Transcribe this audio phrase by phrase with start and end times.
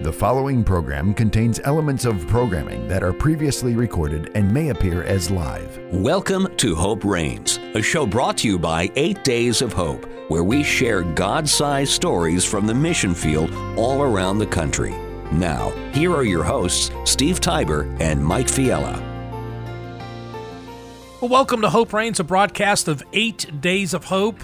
[0.00, 5.28] The following program contains elements of programming that are previously recorded and may appear as
[5.28, 5.76] live.
[5.90, 10.44] Welcome to Hope Reigns, a show brought to you by Eight Days of Hope, where
[10.44, 14.94] we share God sized stories from the mission field all around the country.
[15.32, 19.02] Now, here are your hosts, Steve Tybor and Mike Fiala.
[21.20, 24.38] Well, welcome to Hope Reigns, a broadcast of Eight Days of Hope.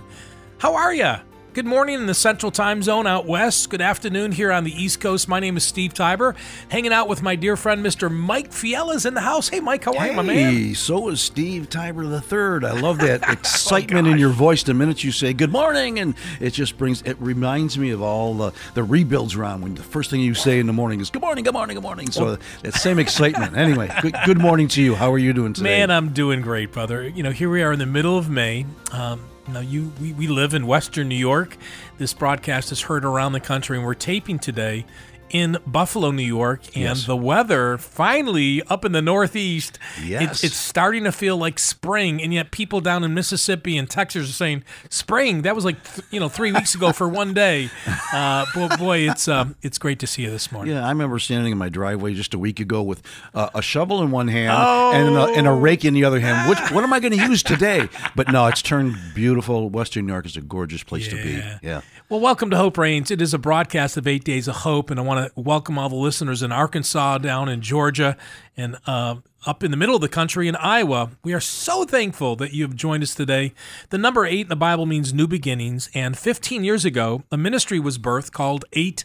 [0.59, 1.15] How are you?
[1.55, 3.71] Good morning in the Central Time Zone out west.
[3.71, 5.29] Good afternoon here on the East Coast.
[5.29, 6.35] My name is Steve Tybor,
[6.69, 8.11] hanging out with my dear friend Mr.
[8.11, 9.51] Mike Fiala's in the house.
[9.51, 10.53] Hey, Mike, how are you, my man?
[10.53, 12.69] Hey, so is Steve Tybor III.
[12.69, 16.55] I love that excitement in your voice the minute you say good morning, and it
[16.55, 17.03] just brings.
[17.03, 20.59] It reminds me of all the the rebuilds around when the first thing you say
[20.59, 22.11] in the morning is good morning, good morning, good morning.
[22.11, 23.57] So that same excitement.
[23.57, 24.97] Anyway, good, good morning to you.
[24.97, 25.79] How are you doing today?
[25.79, 27.07] Man, I'm doing great, brother.
[27.07, 28.67] You know, here we are in the middle of May.
[28.91, 31.57] Um, now, you we, we live in Western New York.
[31.99, 34.87] This broadcast is heard around the country, and we're taping today
[35.35, 37.07] in Buffalo, New York, and Yes.
[37.07, 39.81] the weather finally up in the Northeast.
[40.03, 40.23] Yes.
[40.31, 44.31] It's, it's starting to feel like spring, and yet people down in Mississippi and Texas
[44.31, 45.43] are saying spring.
[45.43, 47.69] That was like th- you know three weeks ago for one day.
[48.13, 50.73] Uh, boy, boy, it's um, it's great to see you this morning.
[50.73, 53.03] Yeah, I remember standing in my driveway just a week ago with
[53.35, 56.49] uh, a shovel in one hand and, a, and a rake in the other hand.
[56.49, 57.89] Which what am I going to use today?
[58.15, 59.69] But no, it's turned beautiful.
[59.69, 61.43] Western New York is a gorgeous place to be.
[61.61, 61.81] Yeah.
[62.09, 63.11] Well, welcome to Hope Reigns.
[63.11, 65.89] It is a broadcast of Eight Days of Hope, and I want to welcome all
[65.89, 68.17] the listeners in Arkansas, down in Georgia,
[68.57, 71.11] and uh, up in the middle of the country in Iowa.
[71.23, 73.53] We are so thankful that you have joined us today.
[73.91, 77.79] The number eight in the Bible means new beginnings, and 15 years ago, a ministry
[77.79, 79.05] was birthed called Eight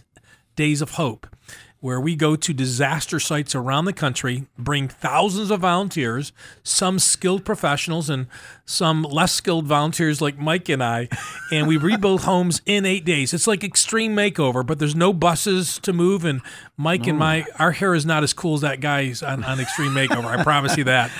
[0.55, 1.27] Days of Hope.
[1.81, 7.45] Where we go to disaster sites around the country, bring thousands of volunteers, some skilled
[7.45, 8.27] professionals and
[8.65, 11.07] some less skilled volunteers like Mike and I,
[11.53, 13.33] and we rebuild homes in eight days.
[13.33, 16.25] It's like extreme makeover, but there's no buses to move.
[16.25, 16.41] And
[16.75, 19.91] Mike and my, our hair is not as cool as that guy's on, on Extreme
[19.91, 20.25] Makeover.
[20.25, 21.11] I promise you that.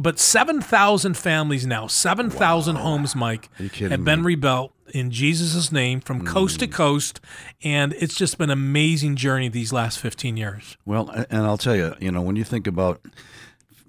[0.00, 3.48] But 7,000 families now, 7,000 homes, Mike,
[3.90, 7.20] have been rebuilt in Jesus' name from coast to coast.
[7.62, 10.76] And it's just been an amazing journey these last 15 years.
[10.84, 13.00] Well, and I'll tell you, you know, when you think about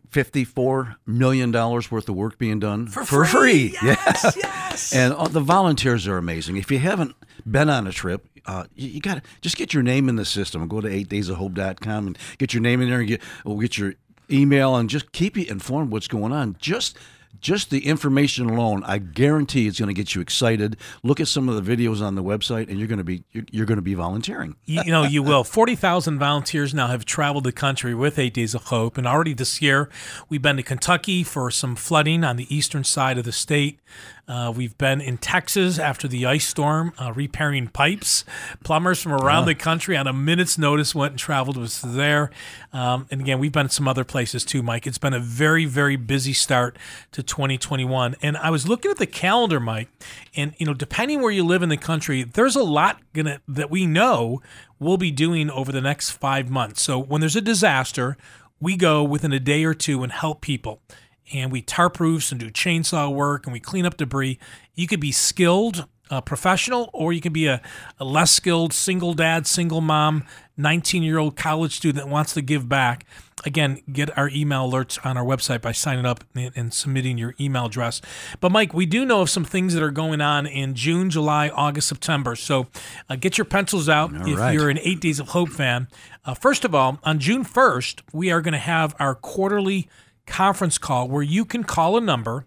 [0.10, 4.94] fifty-four million dollars worth of work being done for, free, Yes, yes.
[4.96, 6.58] and uh, the volunteers are amazing.
[6.58, 7.16] If you haven't
[7.50, 10.26] been on a trip, uh, you, you got to just get your name in the
[10.26, 10.68] system.
[10.68, 13.22] Go to eightdaysofhope.com and get your name in there and get
[13.60, 13.94] get your
[14.32, 16.56] email and just keep you informed what's going on.
[16.60, 16.98] Just
[17.42, 20.78] just the information alone, I guarantee it's going to get you excited.
[21.04, 23.66] Look at some of the videos on the website, and you're going to be you're,
[23.66, 24.56] going to be volunteering.
[24.66, 25.44] you, you know, you will.
[25.44, 28.98] 40,000 volunteers now have traveled the country with Eight Days of Hope.
[28.98, 29.90] And already this year,
[30.28, 33.80] we've been to Kentucky for some flooding on the eastern side of the state.
[34.30, 38.24] Uh, we've been in Texas after the ice storm, uh, repairing pipes.
[38.64, 42.30] Plumbers from around the country on a minute's notice went and traveled with us there.
[42.72, 44.86] Um, and again, we've been to some other places too, Mike.
[44.86, 46.78] It's been a very, very busy start
[47.12, 48.16] to 2021.
[48.22, 49.90] And I was looking at the calendar, Mike,
[50.36, 53.72] and you know, depending where you live in the country, there's a lot gonna that
[53.72, 54.44] we know
[54.78, 56.84] we'll be doing over the next five months.
[56.84, 58.16] So when there's a disaster,
[58.60, 60.82] we go within a day or two and help people.
[61.34, 64.40] And we tarp roofs and do chainsaw work and we clean up debris.
[64.76, 67.62] You could be skilled, uh, professional, or you can be a,
[68.00, 70.24] a less skilled single dad, single mom,
[70.58, 73.06] 19 year old college student that wants to give back.
[73.46, 77.34] Again, get our email alerts on our website by signing up and, and submitting your
[77.40, 78.02] email address.
[78.42, 81.48] But, Mike, we do know of some things that are going on in June, July,
[81.48, 82.36] August, September.
[82.36, 82.68] So
[83.10, 84.52] uh, get your pencils out if right.
[84.52, 85.88] you're an Eight Days of Hope fan.
[86.26, 89.88] Uh, first of all, on June 1st, we are going to have our quarterly
[90.30, 92.46] conference call where you can call a number,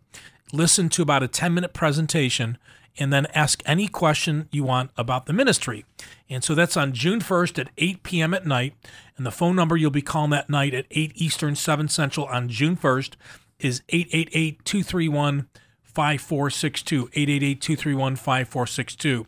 [0.53, 2.57] listen to about a 10 minute presentation,
[2.99, 5.85] and then ask any question you want about the ministry.
[6.29, 8.35] And so that's on June 1st at 8 p.m.
[8.35, 8.75] at night.
[9.17, 12.49] And the phone number you'll be calling that night at 8 Eastern, 7 Central on
[12.49, 13.15] June 1st
[13.59, 15.49] is 888 231
[15.85, 17.11] 5462.
[17.13, 19.27] 888 231 5462.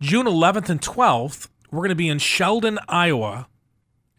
[0.00, 3.48] June 11th and 12th, we're going to be in Sheldon, Iowa.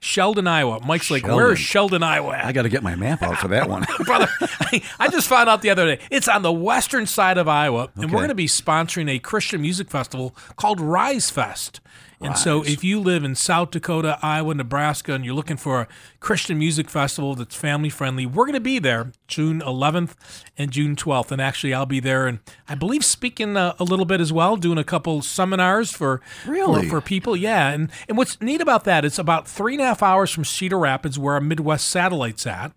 [0.03, 0.79] Sheldon, Iowa.
[0.83, 2.45] Mike's like, where is Sheldon, Iowa at?
[2.45, 3.85] I got to get my map out for that one.
[4.05, 4.27] brother.
[4.99, 6.01] I just found out the other day.
[6.09, 9.61] It's on the western side of Iowa, and we're going to be sponsoring a Christian
[9.61, 11.81] music festival called Rise Fest.
[12.21, 15.87] And so, if you live in South Dakota, Iowa, Nebraska, and you're looking for a
[16.19, 20.13] Christian music festival that's family friendly, we're going to be there June 11th
[20.57, 21.31] and June 12th.
[21.31, 22.39] And actually, I'll be there, and
[22.69, 26.83] I believe speaking uh, a little bit as well, doing a couple seminars for Really?
[26.83, 27.35] for, for people.
[27.35, 30.45] Yeah, and and what's neat about that, it's about three and a half hours from
[30.45, 32.71] Cedar Rapids, where our Midwest satellite's at.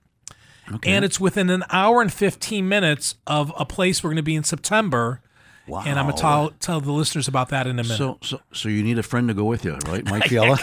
[0.83, 4.35] And it's within an hour and 15 minutes of a place we're going to be
[4.35, 5.21] in September
[5.67, 7.97] And I'm going to tell, tell the listeners about that in a minute.
[7.97, 10.59] So, so, so you need a friend to go with you, right, Mike Fiala?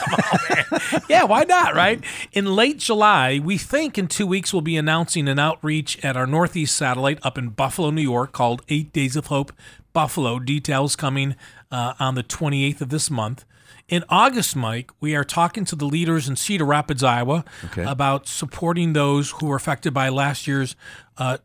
[1.10, 2.04] yeah, why not, right?
[2.34, 6.28] In late July, we think in two weeks we'll be announcing an outreach at our
[6.28, 9.52] Northeast satellite up in Buffalo, New York, called Eight Days of Hope
[9.94, 10.40] Buffalo.
[10.40, 11.36] Details coming
[11.72, 13.46] uh, on the 28th of this month.
[13.88, 17.84] In August, Mike, we are talking to the leaders in Cedar Rapids, Iowa, Okay.
[17.84, 20.76] about supporting those who were affected by last year's
[21.18, 21.40] uh,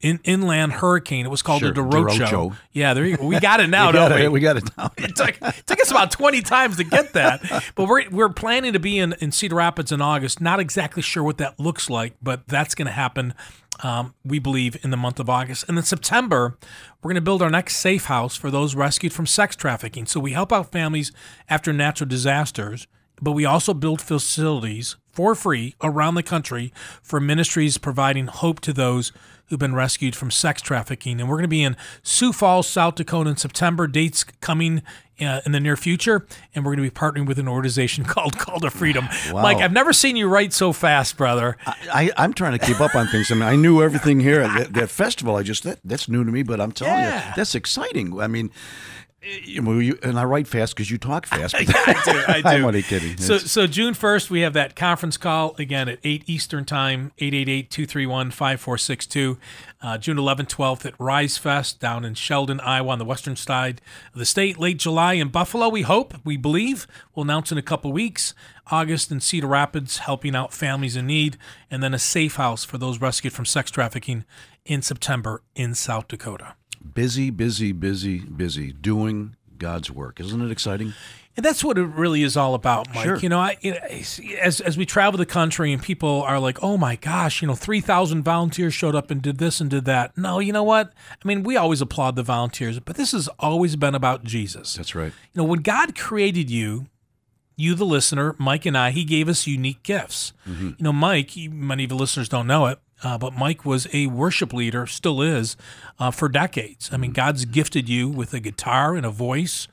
[0.00, 1.26] in, inland hurricane.
[1.26, 2.18] It was called Sure, the derecho.
[2.18, 2.56] derecho.
[2.72, 3.26] Yeah, there you go.
[3.26, 4.24] We got it now, we, don't got we?
[4.24, 4.90] it, we got it now.
[4.98, 7.42] it took, it took us about 20 times to get that.
[7.74, 10.40] But we're, we're planning to be in, in Cedar Rapids in August.
[10.40, 13.34] Not exactly sure what that looks like, but that's going to happen,
[13.82, 15.64] um, we believe, in the month of August.
[15.68, 16.56] And then September,
[17.02, 20.06] we're going to build our next safe house for those rescued from sex trafficking.
[20.06, 21.12] So we help out families
[21.48, 22.86] after natural disasters,
[23.20, 26.72] but we also build facilities for free around the country
[27.02, 29.12] for ministries providing hope to those
[29.48, 31.20] who've been rescued from sex trafficking.
[31.20, 33.86] And we're going to be in Sioux Falls, South Dakota in September.
[33.86, 34.82] Dates coming
[35.20, 36.26] uh, in the near future.
[36.54, 39.08] And we're going to be partnering with an organization called Call to Freedom.
[39.32, 39.42] Wow.
[39.42, 41.56] Mike, I've never seen you write so fast, brother.
[41.66, 43.30] I, I'm trying to keep up on things.
[43.30, 45.36] I mean, I knew everything here at that, that festival.
[45.36, 47.28] I just that, that's new to me, but I'm telling Yeah.
[47.28, 48.20] you, that's exciting.
[48.20, 48.50] I mean,
[50.02, 51.54] and I write fast because you talk fast.
[51.58, 51.72] I do.
[51.76, 52.48] I do.
[52.48, 53.16] I'm only kidding.
[53.18, 57.12] So, It's- so June 1st, we have that conference call again at 8 Eastern Time,
[57.18, 59.38] 888 231 5462.
[59.82, 63.80] Uh, June 11th, 12th at Rise Fest down in Sheldon, Iowa, on the western side
[64.12, 64.58] of the state.
[64.58, 66.86] Late July in Buffalo, we hope, we believe.
[67.14, 68.34] We'll announce in a couple weeks.
[68.70, 71.36] August in Cedar Rapids, helping out families in need.
[71.70, 74.24] And then a safe house for those rescued from sex trafficking
[74.64, 76.55] in September in South Dakota.
[76.94, 80.20] Busy, busy, busy, busy doing God's work.
[80.20, 80.94] Isn't it exciting?
[81.36, 83.04] And that's what it really is all about, Mike.
[83.04, 83.16] Sure.
[83.18, 83.56] You know, I,
[84.40, 87.54] as as we travel the country and people are like, "Oh my gosh, you know,
[87.54, 90.94] three thousand volunteers showed up and did this and did that." No, you know what?
[91.10, 94.74] I mean, we always applaud the volunteers, but this has always been about Jesus.
[94.74, 95.12] That's right.
[95.34, 96.86] You know, when God created you,
[97.54, 100.32] you the listener, Mike and I, He gave us unique gifts.
[100.48, 100.68] Mm-hmm.
[100.78, 104.06] You know, Mike, many of the listeners don't know it, uh, but Mike was a
[104.06, 105.56] worship leader, still is,
[105.98, 106.90] uh, for decades.
[106.92, 109.68] I mean, God's gifted you with a guitar and a voice.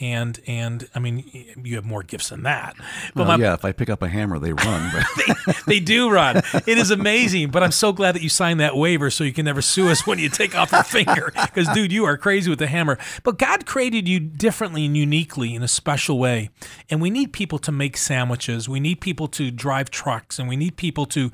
[0.00, 1.24] And and I mean,
[1.62, 2.74] you have more gifts than that.
[3.14, 4.90] But Well, my, yeah, if I pick up a hammer, they run.
[4.94, 6.38] But they do run.
[6.66, 7.50] It is amazing.
[7.50, 10.06] But I'm so glad that you signed that waiver so you can never sue us
[10.06, 11.32] when you take off your finger.
[11.34, 12.98] Because, dude, you are crazy with the hammer.
[13.22, 16.48] But God created you differently and uniquely in a special way.
[16.88, 18.68] And we need people to make sandwiches.
[18.68, 20.38] We need people to drive trucks.
[20.38, 21.30] And we need people to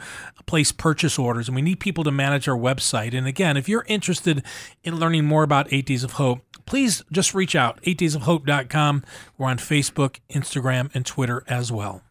[0.46, 1.48] place purchase orders.
[1.48, 3.16] And we need people to manage our website.
[3.16, 4.42] And again, if you're interested
[4.82, 8.55] in learning more about Eight Days of Hope, please just reach out, 8daysofhope.com.
[9.38, 12.02] We're on Facebook, Instagram, and Twitter as well.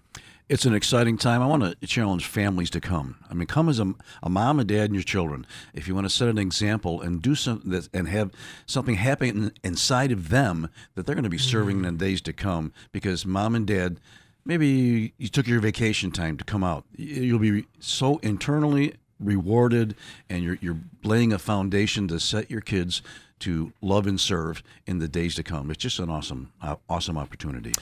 [0.47, 1.41] it's an exciting time.
[1.41, 3.15] I want to challenge families to come.
[3.29, 5.47] I mean, come as a, a mom and dad and your children.
[5.73, 8.31] If you want to set an example and do something and have
[8.67, 12.33] something happen inside of them that they're going to be serving in the days to
[12.33, 13.99] come, because mom and dad,
[14.45, 16.85] maybe you took your vacation time to come out.
[16.95, 19.95] You'll be so internally rewarded,
[20.29, 23.01] and you're you're laying a foundation to set your kids
[23.39, 25.69] to love and serve in the days to come.
[25.71, 27.73] It's just an awesome, uh, awesome opportunity.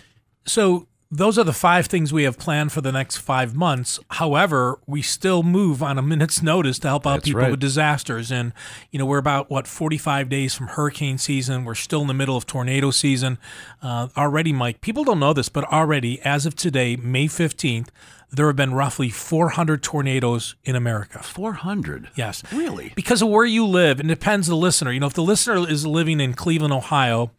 [0.45, 3.99] So those are the five things we have planned for the next five months.
[4.09, 7.51] However, we still move on a minute's notice to help out That's people right.
[7.51, 8.31] with disasters.
[8.31, 8.51] And,
[8.89, 11.65] you know, we're about, what, 45 days from hurricane season.
[11.65, 13.37] We're still in the middle of tornado season.
[13.79, 17.89] Uh, already, Mike, people don't know this, but already, as of today, May 15th,
[18.33, 21.21] there have been roughly 400 tornadoes in America.
[21.21, 22.09] Four hundred.
[22.15, 22.43] Yes.
[22.51, 22.91] Really?
[22.95, 24.91] Because of where you live, and it depends the listener.
[24.91, 27.31] You know, if the listener is living in Cleveland, Ohio,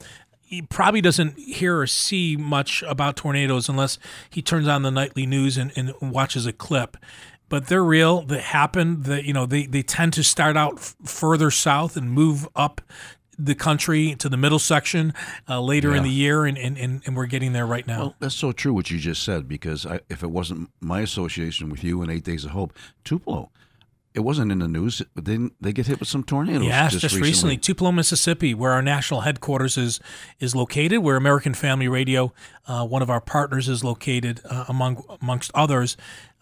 [0.43, 3.99] he probably doesn't hear or see much about tornadoes unless
[4.31, 6.97] he turns on the nightly news and, and watches a clip.
[7.49, 8.23] But they're real.
[8.23, 9.03] They happen.
[9.03, 12.81] That you know, they, they tend to start out f- further south and move up
[13.39, 15.13] the country to the middle section
[15.49, 17.99] uh, later in the year, and, and, and, and we're getting there right now.
[17.99, 21.71] Well, that's so true what you just said because I, if it wasn't my association
[21.71, 23.51] with you and Eight Days of Hope, Tupelo,
[24.15, 25.03] it wasn't in the news.
[25.15, 26.65] But didn't they get hit with some tornadoes?
[26.65, 27.57] Yes, just, recently.
[27.57, 30.01] Tupelo, Mississippi, where our national headquarters is
[30.39, 32.33] is located, where American Family Radio,
[32.67, 35.97] uh, one of our partners, is located, uh, among amongst others.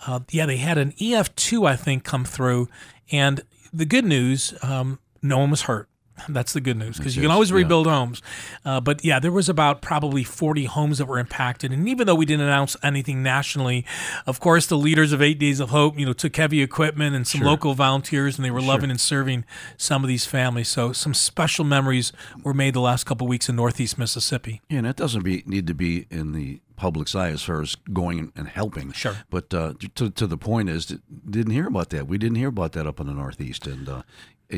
[0.07, 2.69] Uh, yeah, they had an EF2, I think, come through,
[3.11, 5.89] and the good news, um, no one was hurt.
[6.29, 7.57] That's the good news because you can always yeah.
[7.57, 8.23] rebuild homes.
[8.65, 11.73] Uh, but yeah, there was about probably 40 homes that were impacted.
[11.73, 13.85] And even though we didn't announce anything nationally,
[14.27, 17.27] of course, the leaders of Eight Days of Hope, you know, took heavy equipment and
[17.27, 19.45] some local volunteers, and they were loving and serving
[19.77, 20.69] some of these families.
[20.69, 24.61] So some special memories were made the last couple weeks in Northeast Mississippi.
[24.69, 27.77] Yeah, and that doesn't be, need to be in the public's eye as far as
[27.93, 28.91] going and helping.
[28.91, 29.17] Sure.
[29.31, 30.87] But uh, to, to the point is,
[31.31, 32.09] didn't hear about that.
[32.09, 34.03] We didn't hear about that up in the Northeast, and uh,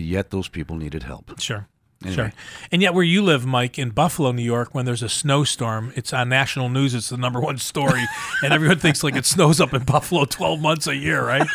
[0.00, 1.40] yet those people needed help.
[1.40, 1.68] Sure.
[2.02, 2.14] Anyway.
[2.14, 2.32] Sure.
[2.70, 6.12] And yet, where you live, Mike, in Buffalo, New York, when there's a snowstorm, it's
[6.12, 6.94] on national news.
[6.94, 8.02] It's the number one story,
[8.42, 11.48] and everyone thinks like it snows up in Buffalo 12 months a year, right?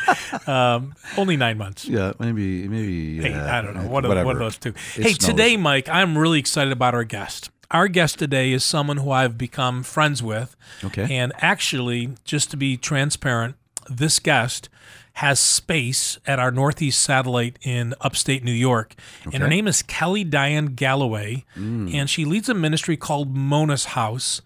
[0.48, 1.86] Um, only nine months.
[1.86, 3.22] Yeah, maybe maybe.
[3.22, 3.88] Hey, uh, I don't know.
[3.88, 4.70] One of, one of those two.
[4.70, 5.30] It hey, snows.
[5.30, 7.52] today, Mike, I'm really excited about our guest.
[7.72, 10.56] Our guest today is someone who I've become friends with.
[10.84, 11.16] Okay.
[11.16, 13.56] And actually, just to be transparent,
[13.88, 14.70] this guest
[15.14, 18.96] has space at our Northeast satellite in upstate New York.
[19.26, 21.46] And her name is Kelly Diane Galloway.
[21.56, 24.42] And she leads a ministry called Mona's House.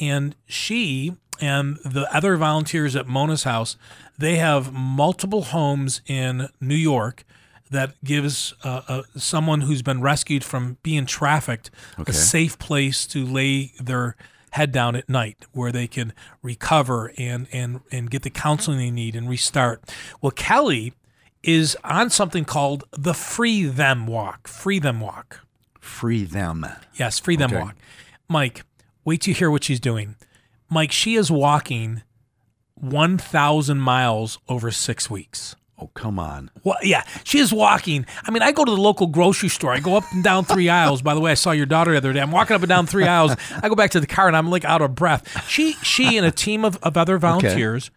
[0.00, 3.76] And she and the other volunteers at Mona's House,
[4.18, 7.24] they have multiple homes in New York
[7.70, 12.10] that gives uh, uh, someone who's been rescued from being trafficked Okay.
[12.10, 14.16] a safe place to lay their
[14.50, 18.90] head down at night where they can recover and and and get the counseling they
[18.90, 19.82] need and restart.
[20.20, 20.94] Well, Kelly
[21.42, 24.46] is on something called the Free Them Walk.
[24.48, 25.40] Free Them Walk.
[25.80, 26.66] Free them.
[26.94, 27.60] Yes, Free Them Okay.
[27.60, 27.74] Walk.
[28.28, 28.64] Mike,
[29.04, 30.16] wait till you hear what she's doing.
[30.68, 32.02] Mike, she is walking
[32.74, 35.56] 1,000 miles over six weeks.
[35.80, 36.50] Oh, come on.
[36.62, 38.04] Well, yeah, she is walking.
[38.24, 39.72] I mean, I go to the local grocery store.
[39.72, 41.00] I go up and down three aisles.
[41.00, 42.20] By the way, I saw your daughter the other day.
[42.20, 43.34] I'm walking up and down three aisles.
[43.62, 45.48] I go back to the car and I'm like out of breath.
[45.48, 47.90] She, she, and a team of, of other volunteers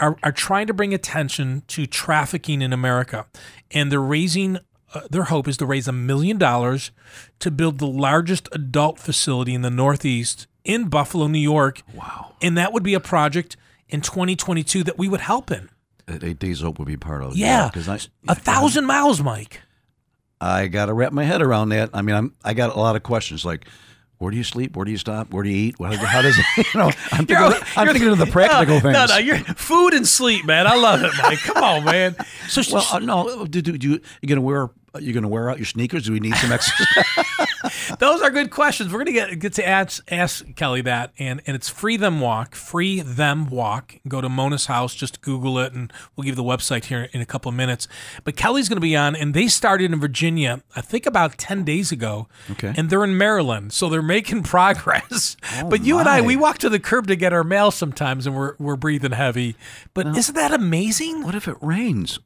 [0.00, 3.26] are, are trying to bring attention to trafficking in America,
[3.70, 4.58] and they're raising.
[4.94, 6.92] Uh, their hope is to raise a million dollars
[7.40, 11.82] to build the largest adult facility in the Northeast in Buffalo, New York.
[11.94, 12.34] Wow.
[12.40, 13.56] And that would be a project
[13.88, 15.68] in 2022 that we would help in.
[16.08, 17.32] Eight Days Hope would be part of.
[17.32, 17.38] It.
[17.38, 17.98] Yeah, because I
[18.28, 19.60] a thousand miles, Mike.
[20.40, 21.90] I got to wrap my head around that.
[21.92, 23.66] I mean, I'm I got a lot of questions like.
[24.20, 24.74] Where do you sleep?
[24.74, 25.32] Where do you stop?
[25.32, 25.76] Where do you eat?
[25.80, 26.44] How does it?
[26.74, 28.92] You know, I'm thinking, You're- of, I'm you're- thinking of the practical no, things.
[28.94, 30.66] No, no, you're food and sleep, man.
[30.66, 31.38] I love it, Mike.
[31.38, 32.16] Come on, man.
[32.48, 33.46] So, Well, uh, no.
[33.46, 36.06] Do, do, do you you gonna wear Uh, you gonna wear out your sneakers?
[36.06, 37.04] Do we need some exercise?
[37.98, 38.92] those are good questions.
[38.92, 42.54] We're gonna get get to ask, ask Kelly that, and and it's free them walk,
[42.54, 43.96] free them walk.
[44.06, 47.20] Go to Mona's house, just Google it, and we'll give you the website here in
[47.20, 47.88] a couple of minutes.
[48.24, 51.92] But Kelly's gonna be on, and they started in Virginia, I think about ten days
[51.92, 52.28] ago.
[52.52, 52.72] Okay.
[52.76, 55.36] And they're in Maryland, so they're making progress.
[55.56, 58.26] Oh, but you and I, we walk to the curb to get our mail sometimes,
[58.26, 59.56] and we're we're breathing heavy.
[59.94, 61.24] But isn't that amazing?
[61.24, 62.20] what if it rains?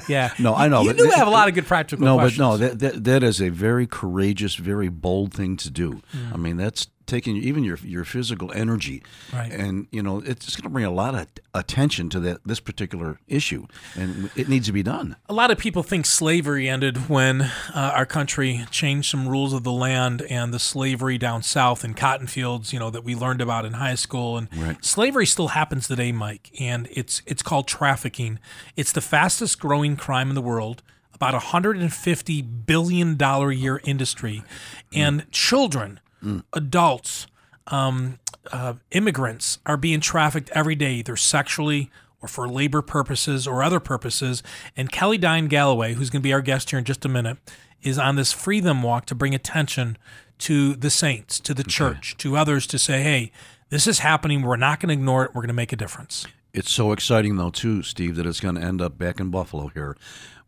[0.08, 0.32] Yeah.
[0.38, 2.38] No, I know, You but do th- have a lot of good practical no, questions.
[2.38, 6.02] but no, that, that that is a very courageous, very bold thing to do.
[6.14, 6.32] Mm.
[6.34, 9.50] I mean, that's taking even your your physical energy, Right.
[9.52, 13.18] and you know, it's going to bring a lot of attention to that this particular
[13.28, 15.16] issue, and it needs to be done.
[15.28, 19.64] A lot of people think slavery ended when uh, our country changed some rules of
[19.64, 23.40] the land and the slavery down south in cotton fields, you know, that we learned
[23.40, 24.36] about in high school.
[24.38, 24.84] And Right.
[24.84, 28.38] slavery still happens today, Mike, and it's it's called trafficking.
[28.76, 30.82] It's the fastest growing crime in the world.
[31.14, 34.42] About a hundred and fifty billion dollar a year industry,
[34.92, 36.00] and children,
[36.52, 37.26] adults,
[37.68, 38.18] um,
[38.50, 43.80] uh, immigrants are being trafficked every day, either sexually or for labor purposes or other
[43.80, 44.42] purposes.
[44.76, 47.38] And Kelly Diane Galloway, who's going to be our guest here in just a minute,
[47.82, 49.98] is on this Free Them Walk to bring attention
[50.38, 53.32] to the saints, to the church, to others to say, hey,
[53.70, 54.42] this is happening.
[54.42, 55.30] We're not going to ignore it.
[55.34, 56.26] We're going to make a difference.
[56.52, 59.68] It's so exciting though too, Steve, that it's going to end up back in Buffalo
[59.68, 59.96] here,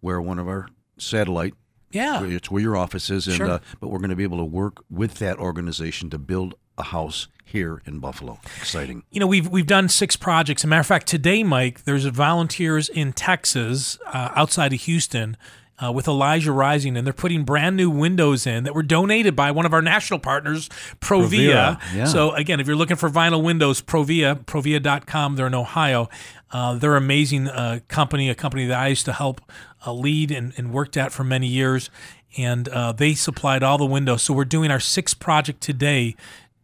[0.01, 1.55] where one of our satellite.
[1.95, 2.25] Yeah.
[2.25, 3.51] It's where your office is, and Sure.
[3.51, 6.83] uh, but we're going to be able to work with that organization to build a
[6.85, 8.41] house here in Buffalo.
[8.59, 9.05] Exciting.
[9.11, 10.63] you know we've we've done six projects.
[10.63, 15.37] As a matter of fact, today, Mike, there's volunteers in Texas, uh, outside of Houston,
[15.83, 19.51] uh, with Elijah Rising, and they're putting brand new windows in that were donated by
[19.51, 20.69] one of our national partners,
[21.01, 21.79] Provia.
[21.79, 22.05] Provia, yeah.
[22.05, 25.37] So again, if you're looking for vinyl windows, Provia, Provia.com.
[25.37, 26.09] They're in Ohio.
[26.53, 29.41] Uh, they're an amazing uh, company, a company that I used to help
[29.85, 31.91] uh, lead and, and worked at for many years.
[32.37, 34.23] And uh, they supplied all the windows.
[34.23, 36.15] So we're doing our sixth project today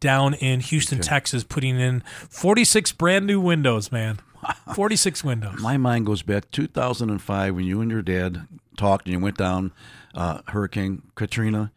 [0.01, 4.21] down in Houston, Texas, putting in 46 brand new windows, man.
[4.75, 5.61] 46 windows.
[5.61, 8.47] My mind goes back to 2005 when you and your dad
[8.81, 9.73] talked and you went down
[10.15, 11.71] uh, Hurricane Katrina.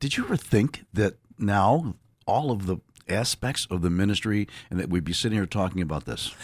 [0.00, 1.94] Did you ever think that now
[2.26, 2.78] all of the
[3.08, 6.34] aspects of the ministry and that we'd be sitting here talking about this?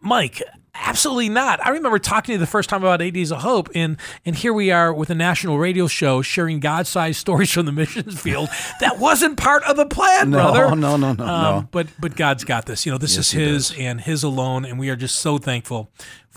[0.00, 0.40] Mike,
[0.72, 1.58] absolutely not.
[1.66, 4.36] I remember talking to you the first time about Eight Days of Hope, and and
[4.36, 8.48] here we are with a national radio show sharing God-sized stories from the missions field.
[8.78, 10.76] That wasn't part of the plan, No, brother.
[10.76, 11.68] no, no, no, no.
[11.72, 12.86] But but God's got this.
[12.86, 15.90] You know, this is His and His alone, and we are just so thankful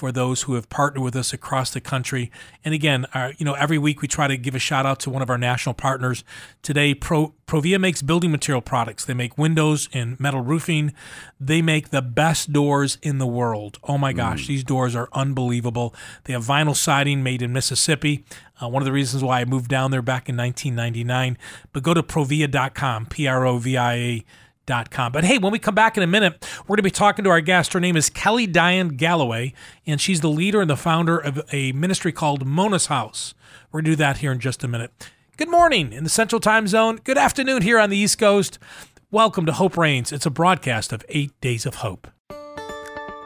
[0.04, 2.30] for those who have partnered with us across the country.
[2.66, 5.10] And again, our, you know, every week we try to give a shout out to
[5.10, 6.26] one of our national partners.
[6.62, 9.06] Today, Pro, Provia makes building material products.
[9.06, 10.92] They make windows and metal roofing.
[11.40, 13.80] They make the best doors in the world.
[13.86, 14.18] Oh my Mm.
[14.18, 15.96] gosh, these doors are unbelievable.
[16.26, 18.26] They have vinyl siding made in Mississippi.
[18.62, 21.38] Uh, one of the reasons why I moved down there back in 1999.
[21.72, 24.26] But go to provia.com, P R O V I A.
[24.65, 27.29] But hey, when we come back in a minute, we're going to be talking to
[27.29, 27.74] our guest.
[27.74, 29.53] Her name is Kelly Diane Galloway,
[29.86, 33.34] and she's the leader and the founder of a ministry called Mona's House.
[33.72, 35.10] We're going to do that here in just a minute.
[35.36, 37.00] Good morning in the Central Time Zone.
[37.03, 38.58] Good afternoon here on the East Coast.
[39.12, 40.12] Welcome to Hope Reigns.
[40.12, 42.08] It's a broadcast of Eight Days of Hope.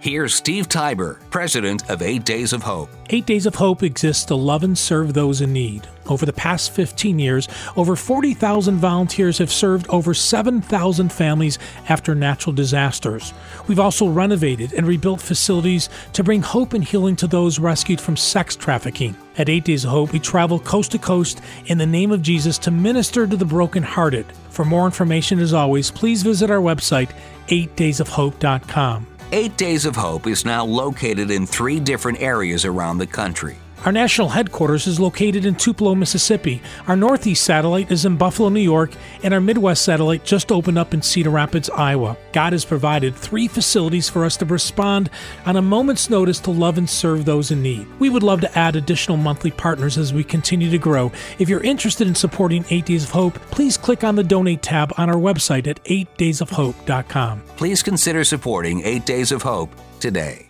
[0.00, 2.88] Here's Steve Tybor, president of Eight Days of Hope.
[3.10, 5.86] Eight Days of Hope exists to love and serve those in need.
[6.06, 11.58] Over the past 15 years, over 40,000 volunteers have served over 7,000 families
[11.90, 13.34] after natural disasters.
[13.68, 18.16] We've also renovated and rebuilt facilities to bring hope and healing to those rescued from
[18.16, 19.14] sex trafficking.
[19.36, 22.56] At Eight Days of Hope, we travel coast to coast in the name of Jesus
[22.60, 24.24] to minister to the brokenhearted.
[24.48, 27.10] For more information, as always, please visit our website,
[27.48, 29.09] 8daysofhope.com.
[29.32, 33.56] Eight Days of Hope is now located in three different areas around the country.
[33.84, 36.60] Our national headquarters is located in Tupelo, Mississippi.
[36.86, 38.90] Our Northeast satellite is in Buffalo, New York,
[39.22, 42.18] and our Midwest satellite just opened up in Cedar Rapids, Iowa.
[42.32, 45.08] God has provided three facilities for us to respond
[45.46, 47.86] on a moment's notice to love and serve those in need.
[47.98, 51.10] We would love to add additional monthly partners as we continue to grow.
[51.38, 54.92] If you're interested in supporting 8 Days of Hope, please click on the donate tab
[54.98, 57.40] on our website at 8daysofhope.com.
[57.56, 60.46] Please consider supporting Eight Days of Hope today.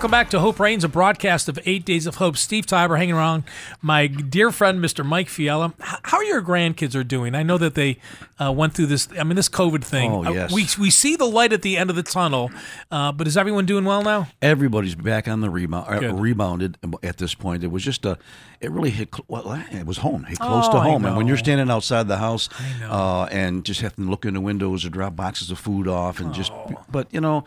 [0.00, 2.38] Welcome back to Hope Reigns, a broadcast of Eight Days of Hope.
[2.38, 3.42] Steve Tybor hanging around
[3.82, 5.04] my dear friend, Mr.
[5.04, 5.74] Mike Fiala.
[5.78, 7.34] How are your grandkids are doing?
[7.34, 7.98] I know that they
[8.42, 9.08] uh, went through this.
[9.18, 10.10] I mean, this COVID thing.
[10.10, 10.52] Oh, Uh, yes.
[10.52, 12.50] we we see the light at the end of the tunnel,
[12.90, 14.28] uh, but is everyone doing well now?
[14.40, 17.62] Everybody's back on the rebound, uh, rebounded at this point.
[17.62, 18.16] It was just a,
[18.62, 19.10] it really hit.
[19.28, 20.24] Well, it was home.
[20.24, 22.48] Hit close Oh, to home, and when you're standing outside the house,
[22.88, 26.20] uh, and just having to look in the windows or drop boxes of food off,
[26.20, 26.52] and just.
[26.52, 26.72] Oh.
[26.90, 27.44] But you know,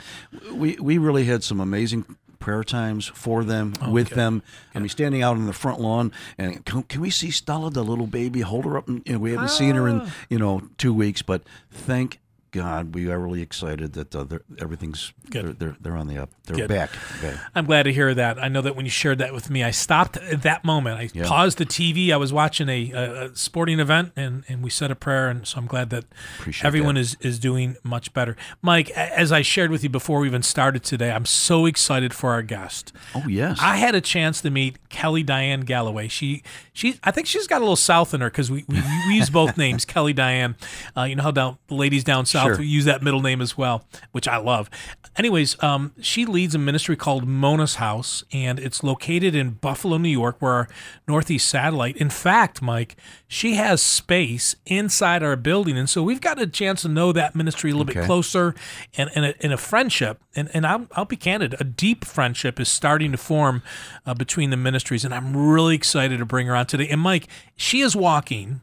[0.51, 2.05] we we really had some amazing
[2.43, 4.17] prayer times for them, with good.
[4.17, 4.43] them.
[4.75, 7.85] I mean, standing out on the front lawn, and can, can we see Stella, the
[7.85, 8.41] little baby?
[8.41, 8.89] Hold her up.
[8.89, 10.09] And, you know, we haven't seen her in Ah.
[10.29, 12.19] you know two weeks, but thank.
[12.53, 14.25] God, we are really excited that uh,
[14.59, 15.43] everything's Good.
[15.45, 16.29] They're, they're they're on the up.
[16.45, 16.69] They're Good.
[16.69, 16.91] back.
[17.17, 17.35] Okay.
[17.55, 18.37] I'm glad to hear that.
[18.41, 20.99] I know that when you shared that with me, I stopped at that moment.
[20.99, 21.27] I Yeah.
[21.27, 22.11] paused the TV.
[22.13, 25.29] I was watching a, a, a sporting event, and, and we said a prayer.
[25.29, 26.05] And so I'm glad that
[26.39, 27.01] Appreciate everyone that.
[27.01, 28.37] is is doing much better.
[28.61, 32.31] Mike, as I shared with you before we even started today, I'm so excited for
[32.31, 32.93] our guest.
[33.15, 33.57] Oh yes.
[33.59, 36.07] I had a chance to meet Kelly Diane Galloway.
[36.07, 39.15] She, she, I think she's got a little South in her because we, we, we
[39.15, 40.55] use both names, Kelly Diane.
[40.95, 42.57] Uh, you know how down the ladies down south Sure.
[42.59, 44.69] we use that middle name as well, which I love.
[45.15, 50.09] Anyways, um, she leads a ministry called Mona's House, and it's located in Buffalo, New
[50.09, 50.67] York, where our
[51.07, 51.95] Northeast satellite.
[51.97, 52.95] In fact, Mike,
[53.27, 57.35] she has space inside our building, and so we've got a chance to know that
[57.35, 58.55] ministry a little bit closer,
[58.97, 60.19] and and a, and a friendship.
[60.35, 63.61] And and I'll, I'll be candid, a deep friendship is starting to form
[64.07, 66.87] uh, between the ministries, and I'm really excited to bring her on today.
[66.89, 68.61] And Mike, she is walking.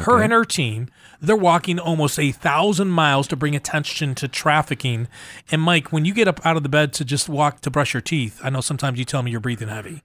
[0.00, 0.24] Her Okay.
[0.24, 0.88] and her team,
[1.20, 5.08] they're walking almost a thousand miles to bring attention to trafficking.
[5.50, 7.94] And Mike, when you get up out of the bed to just walk to brush
[7.94, 10.02] your teeth, I know sometimes you tell me you're breathing heavy.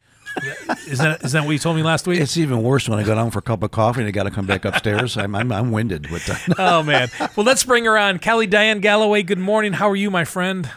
[0.88, 2.20] Is that is that what you told me last week?
[2.20, 4.24] It's even worse when I go down for a cup of coffee and I got
[4.24, 5.16] to come back upstairs.
[5.18, 6.42] I'm, I'm I'm winded with that.
[6.60, 7.10] oh man.
[7.38, 8.20] Well, let's bring her on.
[8.20, 9.24] Kelly Diane Galloway.
[9.24, 9.72] Good morning.
[9.74, 10.70] How are you, my friend?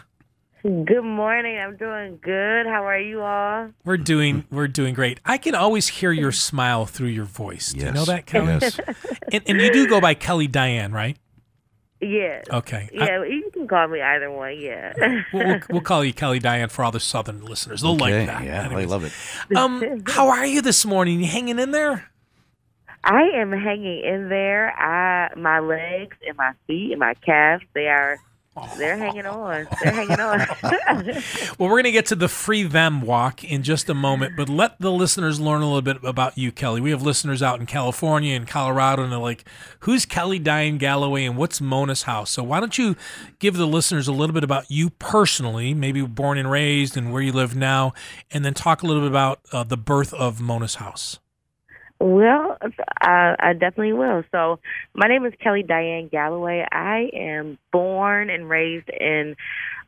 [0.61, 1.57] Good morning.
[1.57, 2.65] I'm doing good.
[2.65, 3.69] How are you all?
[3.85, 5.21] We're doing we're doing great.
[5.25, 7.71] I can always hear your smile through your voice.
[7.71, 8.57] Do you know that, Kelly?
[8.61, 8.79] Yes.
[9.31, 11.15] And, and you do go by Kelly Diane, right?
[12.01, 12.45] Yes.
[12.51, 12.89] Okay.
[12.99, 14.59] I- Yeah, you can call me either one.
[14.59, 14.91] Yeah.
[15.31, 17.81] we'll, we'll, we'll call you Kelly Diane for all the Southern listeners.
[17.81, 18.43] They'll Okay, like that.
[18.43, 18.87] Yeah, I Anyways.
[18.89, 19.55] love it.
[19.55, 21.19] Um, how are you this morning?
[21.19, 22.09] You hanging in there?
[23.03, 24.71] I am hanging in there.
[24.77, 28.17] I my legs and my feet and my calves, they are
[28.77, 29.67] they're hanging on.
[29.81, 30.45] They're hanging on.
[31.57, 34.47] Well, we're going to get to the free them walk in just a moment, but
[34.49, 36.79] let the listeners learn a little bit about you, Kelly.
[36.79, 39.45] We have listeners out in California and Colorado, and they're like,
[39.81, 42.31] who's Kelly Diane Galloway and what's Mona's house?
[42.31, 42.95] So, why don't you
[43.39, 47.21] give the listeners a little bit about you personally, maybe born and raised and where
[47.21, 47.93] you live now,
[48.31, 51.19] and then talk a little bit about uh, the birth of Mona's house?
[51.99, 52.57] Well,
[53.01, 54.23] I, I definitely will.
[54.31, 54.59] So,
[54.93, 56.65] my name is Kelly Diane Galloway.
[56.71, 59.35] I am born and raised in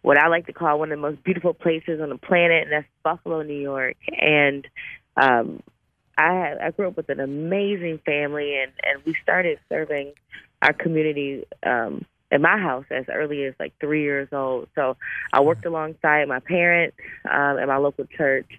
[0.01, 2.71] what I like to call one of the most beautiful places on the planet, and
[2.73, 3.95] that's Buffalo, New York.
[4.09, 4.67] And
[5.15, 5.63] um,
[6.17, 10.11] I, I grew up with an amazing family, and, and we started serving
[10.61, 14.67] our community um, in my house as early as like three years old.
[14.75, 14.97] So,
[15.31, 16.97] I worked alongside my parents
[17.31, 18.51] um, my local church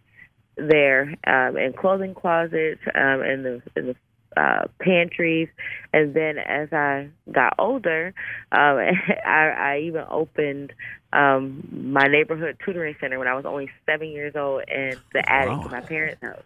[0.56, 3.96] there um, in clothing closets, um, in the in the
[4.40, 5.48] uh, pantries,
[5.92, 8.14] and then as I got older,
[8.52, 8.78] um,
[9.26, 10.72] I, I even opened
[11.12, 15.58] um, my neighborhood tutoring center when I was only seven years old in the attic
[15.58, 15.64] Wow.
[15.64, 16.44] of my parents' house.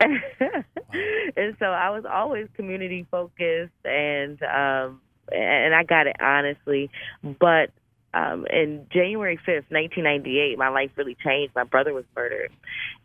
[0.00, 5.00] and so I was always community focused, and um,
[5.32, 6.90] and I got it honestly,
[7.22, 7.70] but
[8.14, 11.54] um, in January 5th, 1998, my life really changed.
[11.54, 12.50] My brother was murdered,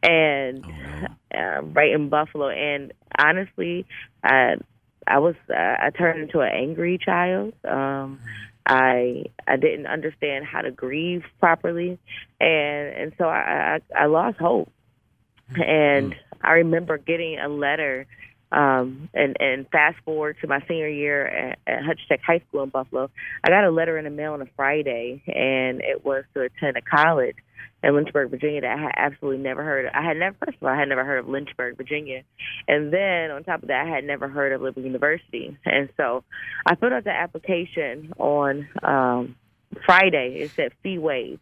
[0.01, 0.65] and
[1.35, 2.49] um, right in Buffalo.
[2.49, 3.85] And honestly,
[4.23, 4.55] I,
[5.05, 7.53] I was uh, I turned into an angry child.
[7.65, 8.19] Um,
[8.65, 11.99] I I didn't understand how to grieve properly,
[12.39, 14.71] and and so I I, I lost hope.
[15.55, 18.07] And I remember getting a letter
[18.53, 22.63] um, and and fast forward to my senior year at, at Hutch Tech High School
[22.63, 23.09] in Buffalo,
[23.43, 26.77] I got a letter in the mail on a Friday, and it was to attend
[26.77, 27.35] a college
[27.81, 29.85] in Lynchburg, Virginia that I had absolutely never heard.
[29.85, 29.91] Of.
[29.95, 32.23] I had never, first of all, I had never heard of Lynchburg, Virginia,
[32.67, 36.23] and then on top of that, I had never heard of Liberty University, and so
[36.65, 39.35] I filled out the application on um,
[39.85, 40.41] Friday.
[40.41, 41.41] It said fee waived,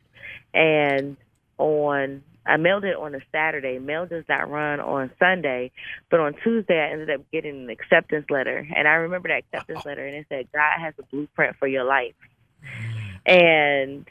[0.54, 1.18] and
[1.58, 3.80] on I mailed it on a Saturday.
[3.80, 5.72] Mail does not run on Sunday,
[6.10, 9.86] but on Tuesday I ended up getting an acceptance letter, and I remember that acceptance
[9.86, 12.16] letter, and it said God has a blueprint for your life,
[13.26, 14.08] and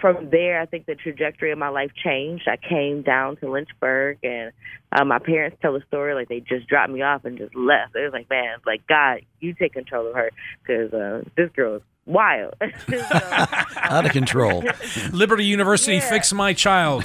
[0.00, 2.48] from there, I think the trajectory of my life changed.
[2.48, 4.52] I came down to Lynchburg, and
[4.90, 7.94] uh, my parents tell the story like they just dropped me off and just left.
[7.94, 10.30] It was like, man, like God, you take control of her
[10.62, 12.54] because uh, this girl is wild.
[12.88, 12.98] So,
[13.76, 14.64] Out of control.
[15.12, 16.08] Liberty University, Yeah.
[16.10, 17.04] fix my child.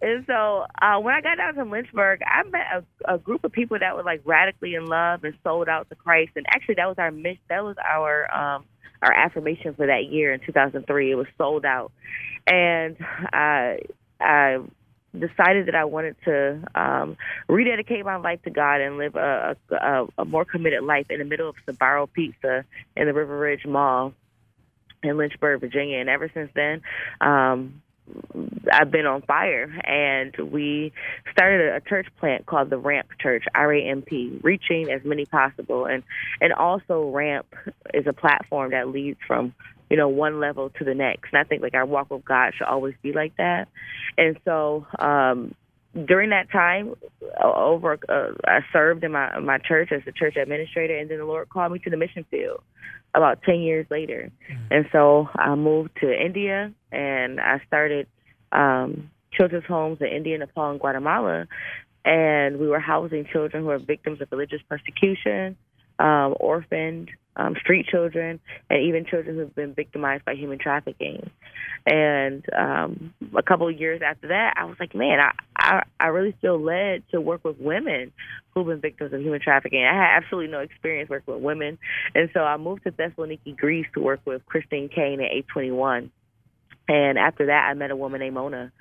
[0.00, 2.66] and so uh, when I got down to Lynchburg, I met
[3.06, 5.94] a, a group of people that were like radically in love and sold out to
[5.94, 6.32] Christ.
[6.36, 7.40] And actually, that was our mission.
[7.48, 8.64] That was our um,
[9.02, 11.10] our affirmation for that year in 2003.
[11.10, 11.92] It was sold out,
[12.46, 12.96] and
[13.32, 13.80] I
[14.20, 14.58] I
[15.12, 17.16] decided that I wanted to um,
[17.48, 21.24] rededicate my life to God and live a, a, a more committed life in the
[21.24, 22.64] middle of Sbarro Pizza
[22.96, 24.12] in the River Ridge Mall
[25.02, 25.98] in Lynchburg, Virginia.
[25.98, 26.82] And ever since then,
[27.20, 27.82] um,
[28.72, 30.92] I've been on fire, and we
[31.30, 35.26] started a, church plant called the Ramp Church, R A M P, reaching as many
[35.26, 36.02] possible, and
[36.40, 37.54] and also Ramp
[37.92, 39.54] is a platform that leads from
[39.90, 41.32] you know one level to the next.
[41.32, 43.68] And I think like our walk with God should always be like that.
[44.16, 45.54] And so um,
[46.06, 46.94] during that time,
[47.42, 51.24] over uh, I served in my my church as a church administrator, and then the
[51.24, 52.62] Lord called me to the mission field
[53.14, 54.30] about 10 years later.
[54.70, 58.06] And so I moved to India and I started
[58.52, 61.46] um, children's homes in India, Nepal, and Guatemala.
[62.04, 65.56] And we were housing children who are victims of religious persecution,
[65.98, 71.30] um, orphaned, um, street children, and even children who've been victimized by human trafficking.
[71.86, 76.06] And um, a couple of years after that, I was like, man, I, I, I
[76.08, 78.12] really feel led to work with women
[78.50, 79.84] who've been victims of human trafficking.
[79.84, 81.78] I had absolutely no experience working with women.
[82.14, 86.10] And so I moved to Thessaloniki, Greece to work with Christine Caine at A21.
[86.88, 88.72] And after that, I met a woman named Mona,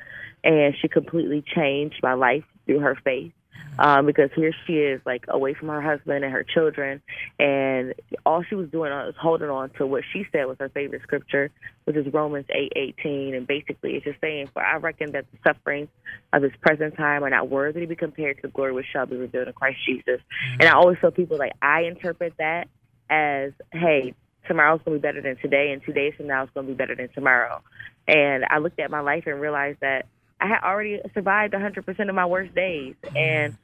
[0.43, 3.33] and she completely changed my life through her faith.
[3.79, 7.01] Um, because here she is, like away from her husband and her children,
[7.39, 7.93] and
[8.25, 11.51] all she was doing was holding on to what she said was her favorite scripture,
[11.85, 15.37] which is Romans eight eighteen, and basically it's just saying, "For I reckon that the
[15.47, 15.89] sufferings
[16.33, 19.05] of this present time are not worthy to be compared to the glory which shall
[19.05, 20.21] be revealed in Christ Jesus."
[20.59, 22.67] And I always tell people like I interpret that
[23.11, 24.15] as, "Hey,
[24.47, 26.73] tomorrow's going to be better than today, and two days from now it's going to
[26.73, 27.61] be better than tomorrow.
[28.07, 30.07] And I looked at my life and realized that
[30.39, 32.95] I had already survived 100% of my worst days.
[33.15, 33.57] And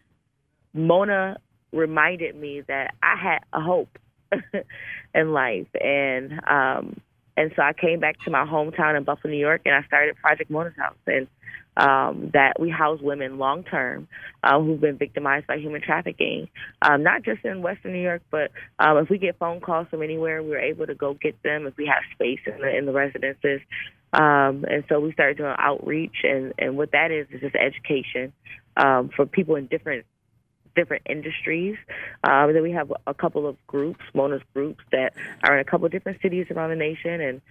[0.74, 1.38] Mona
[1.72, 3.98] reminded me that I had a hope
[5.16, 7.00] in life, and um,
[7.36, 10.16] and so I came back to my hometown in Buffalo, New York, and I started
[10.18, 11.28] Project Mona's House, and
[11.76, 14.08] um, that we house women long term
[14.44, 16.48] um, who've been victimized by human trafficking,
[16.84, 20.04] um, not just in Western New York, but um, if we get phone calls from
[20.04, 22.92] anywhere, we're able to go get them if we have space in the, in the
[22.92, 23.62] residences.
[24.14, 28.32] Um, and so we started doing outreach, and, and what that is is just education
[28.78, 30.06] um, for people in different
[30.76, 31.76] different industries.
[32.24, 35.86] Um, then we have a couple of groups, Mona's groups, that are in a couple
[35.86, 37.22] of different cities around the nation.
[37.22, 37.42] And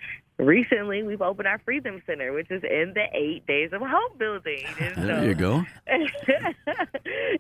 [0.47, 4.65] recently, we've opened our Freedom Center, which is in the Eight Days of Hope building.
[4.81, 5.65] And There so- you go.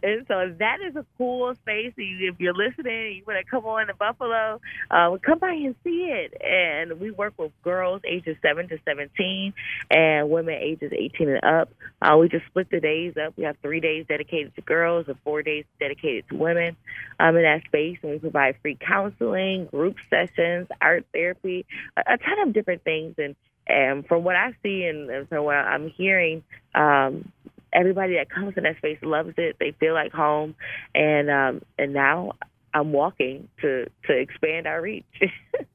[0.02, 1.92] and so that is a cool space.
[1.96, 4.60] If you're listening, you want to come on to Buffalo,
[4.90, 6.34] uh, come by and see it.
[6.42, 9.52] And we work with girls ages 7 to 17
[9.90, 11.70] and women ages 18 and up.
[12.00, 13.34] Uh, we just split the days up.
[13.36, 16.76] We have three days dedicated to girls and four days dedicated to women
[17.20, 17.98] um, in that space.
[18.02, 21.64] And we provide free counseling, group sessions, art therapy,
[21.96, 22.91] a, a ton of different things.
[23.18, 26.42] And and from what I see and, and from what I'm hearing,
[26.74, 27.31] um,
[27.72, 29.57] everybody that comes in that space loves it.
[29.59, 30.55] They feel like home,
[30.94, 32.33] and um, and now
[32.74, 35.05] I'm walking to to expand our reach.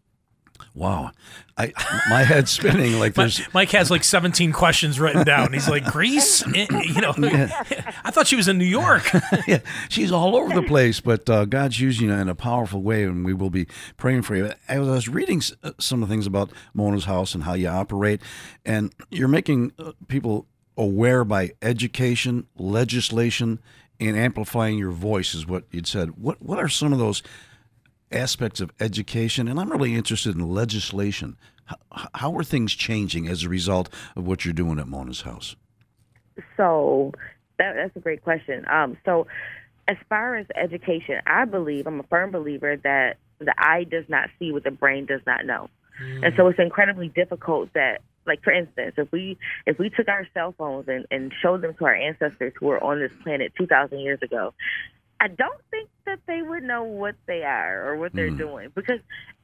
[0.74, 1.12] Wow,
[1.58, 1.74] I
[2.10, 3.41] my head's spinning like there's.
[3.54, 5.54] Mike has like 17 questions written down.
[5.54, 6.43] He's like, Greece?
[6.56, 9.04] Eh, You know, I thought she was in New York.
[9.48, 13.04] yeah, she's all over the place, but uh, God's using her in a powerful way,
[13.04, 13.65] and we will be
[13.98, 14.52] praying for you.
[14.70, 18.22] I was reading uh, some of the things about Mona's house and how you operate,
[18.65, 20.46] and you're making uh, people
[20.78, 23.60] aware by education, legislation,
[24.00, 26.17] and amplifying your voice is what you'd said.
[26.22, 27.24] What what are some of those
[28.12, 29.48] aspects of education?
[29.48, 31.38] And I'm really interested in legislation.
[31.65, 35.56] How, how are things changing as a result of what you're doing at Mona's house?
[36.56, 37.13] So
[37.58, 38.65] that, that's a great question.
[38.70, 39.28] Um, so
[39.88, 44.30] as far as education, I believe I'm a firm believer that the eye does not
[44.39, 48.02] see what the brain does not know, and so it's incredibly difficult that.
[48.26, 51.74] Like for instance, if we if we took our cell phones and, and showed them
[51.76, 54.54] to our ancestors who were on this planet two thousand years ago,
[55.19, 58.38] I don't think that they would know what they are or what they're hmm.
[58.38, 58.99] doing because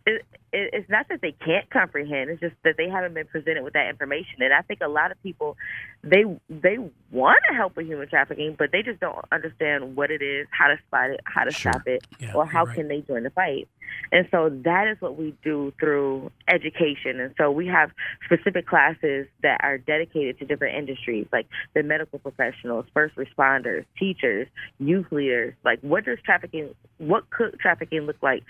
[0.05, 2.29] it, it, it's not that they can't comprehend.
[2.29, 4.41] It's just that they haven't been presented with that information.
[4.41, 5.57] And I think a lot of people
[6.03, 6.77] they they
[7.11, 10.67] want to help with human trafficking, but they just don't understand what it is, how
[10.67, 11.71] to spot it, how to Sure.
[11.71, 12.75] stop it, Yeah, or how right.
[12.75, 13.67] can they join the fight.
[14.11, 17.19] And so that is what we do through education.
[17.19, 17.91] And so we have
[18.25, 24.47] specific classes that are dedicated to different industries, like the medical professionals, first responders, teachers,
[24.79, 25.53] youth leaders.
[25.63, 28.43] Like, what does trafficking, what could trafficking look like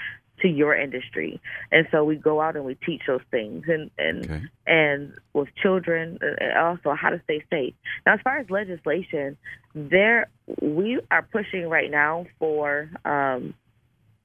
[0.43, 1.41] to your industry?
[1.71, 4.41] And so we go out and we teach those things, and and Okay.
[4.67, 7.73] and with children, and also how to stay safe.
[8.05, 9.35] Now, as far as legislation,
[9.73, 10.27] there
[10.61, 12.89] we are pushing right now for.
[13.03, 13.55] Um,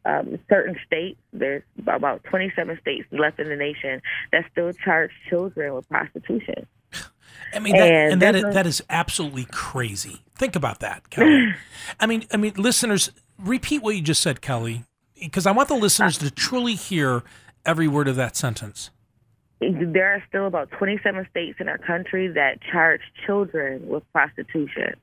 [0.04, 4.00] um, certain states, there's about 27 states left in the nation
[4.32, 6.66] that still charge children with prostitution.
[7.52, 10.22] I mean, that, And and that a- that is absolutely crazy.
[10.34, 11.48] Think about that, Kelly.
[12.00, 14.84] I mean, I mean, listeners, repeat what you just said, Kelly,
[15.20, 17.22] because I want the listeners to truly hear
[17.64, 18.90] every word of that sentence.
[19.60, 24.94] There are still about 27 states in our country that charge children with prostitution.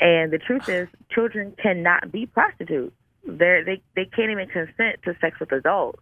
[0.00, 2.94] And the truth is, children cannot be prostitutes.
[3.26, 6.00] They're, they they can't even consent to sex with adults,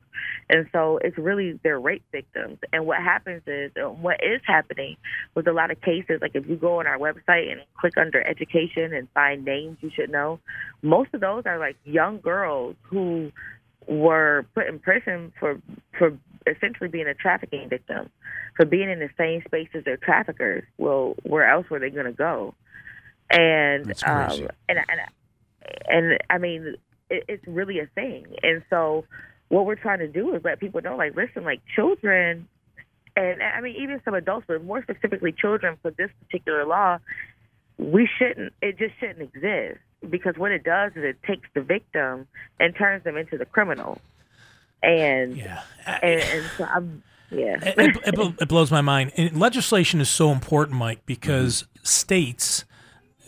[0.49, 2.59] and so it's really they're rape victims.
[2.73, 4.97] And what happens is, uh, what is happening
[5.35, 8.25] with a lot of cases, like if you go on our website and click under
[8.25, 10.39] education and find names you should know,
[10.83, 13.33] most of those are like young girls who
[13.89, 15.61] were put in prison for
[15.99, 18.11] for essentially being a trafficking victim,
[18.57, 20.65] for being in the same space as their traffickers.
[20.79, 22.55] Well, where else were they going to go?
[23.31, 25.01] And um, and and
[25.89, 26.77] and I mean,
[27.11, 28.27] it, it's really a thing.
[28.43, 29.05] And so,
[29.49, 32.47] what we're trying to do is let people know, like, listen, like children,
[33.17, 36.99] and I mean, even some adults, but more specifically children, for this particular law,
[37.79, 38.53] we shouldn't.
[38.63, 42.29] It just shouldn't exist because what it does is it takes the victim
[42.61, 44.01] and turns them into the criminal.
[44.83, 45.63] And Yeah.
[45.87, 47.57] and, and so I'm yeah.
[47.63, 49.13] it, it, it blows my mind.
[49.17, 51.85] And legislation is so important, Mike, because Mm-hmm.
[51.85, 52.65] states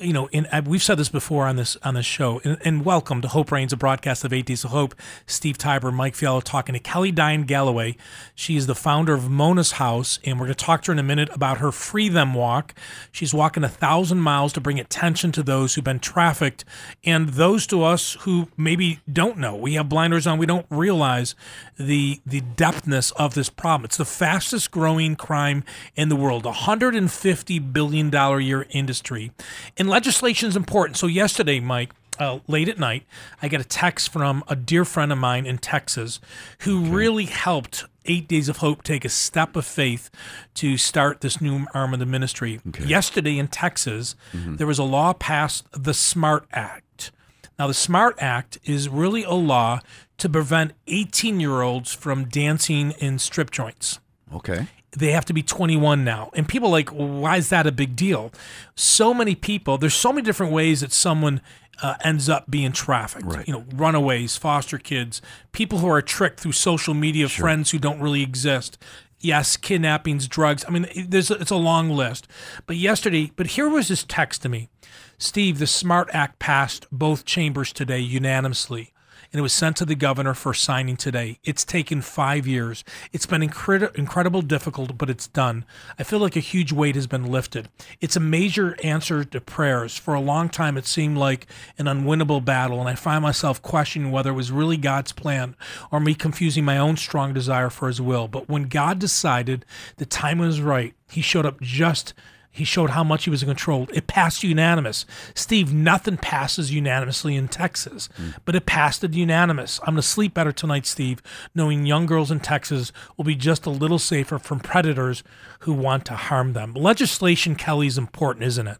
[0.00, 2.84] you know, in, uh, we've said this before on this on this show, and, and,
[2.84, 4.94] welcome to Hope Reigns, a broadcast of Eight Days of Hope.
[5.26, 7.96] Steve Tybor, Mike Fiala, talking to Kelly Diane Galloway.
[8.34, 10.98] She is the founder of Mona's House, and we're going to talk to her in
[10.98, 12.74] a minute about her Free Them Walk.
[13.12, 16.64] She's walking a thousand miles to bring attention to those who've been trafficked,
[17.04, 19.54] and those to us who maybe don't know.
[19.54, 21.34] We have blinders on; we don't realize
[21.78, 23.84] the the depthness of this problem.
[23.84, 25.62] It's the fastest growing crime
[25.94, 29.32] in the world, a hundred and fifty billion dollar year industry,
[29.76, 30.96] and legislation is important.
[30.96, 33.05] So yesterday, Mike, uh, late at night,
[33.42, 36.20] I get a text from a dear friend of mine in Texas
[36.61, 36.90] who okay.
[36.90, 40.11] really helped Eight Days of Hope take a step of faith
[40.55, 42.61] to start this new arm of the ministry.
[42.68, 42.85] Okay.
[42.85, 44.57] Yesterday in Texas, mm-hmm.
[44.57, 47.12] there was a law passed, the SMART Act.
[47.59, 49.81] Now, the SMART Act is really a law
[50.16, 54.00] to prevent 18 year olds from dancing in strip joints.
[54.33, 56.31] Okay they have to be 21 now.
[56.35, 58.33] And people like, well, why is that a big deal?
[58.74, 61.40] So many people, there's so many different ways that someone
[61.83, 63.24] uh, ends up being trafficked.
[63.24, 63.46] Right.
[63.46, 65.22] You know, runaways, foster kids,
[65.53, 67.44] people who are tricked through social media, sure.
[67.44, 68.79] friends who don't really exist.
[69.20, 70.64] Yes, kidnappings, drugs.
[70.66, 72.26] I mean, there's it's a long list.
[72.66, 74.70] But yesterday, but here was this text to me.
[75.18, 78.94] Steve, the SMART Act passed both chambers today unanimously
[79.33, 81.38] and it was sent to the governor for signing today.
[81.45, 82.85] It's taken five years.
[83.12, 85.64] It's been incredi- incredible difficult, but it's done.
[85.99, 87.69] I feel like a huge weight has been lifted.
[88.01, 89.97] It's a major answer to prayers.
[89.97, 91.47] For a long time, it seemed like
[91.79, 95.55] an unwinnable battle, and I find myself questioning whether it was really God's plan
[95.93, 98.29] or me confusing my own strong desire for His will.
[98.29, 99.64] But when God decided
[99.97, 102.14] the time was right, He showed up just
[102.50, 103.86] he showed how much he was in control.
[103.92, 105.06] It passed unanimous.
[105.34, 108.34] Steve, nothing passes unanimously in Texas, mm.
[108.44, 109.78] but it passed it unanimous.
[109.82, 111.22] I'm going to sleep better tonight, Steve,
[111.54, 115.22] knowing young girls in Texas will be just a little safer from predators
[115.60, 116.74] who want to harm them.
[116.74, 118.78] Legislation, Kelly, is important, isn't it?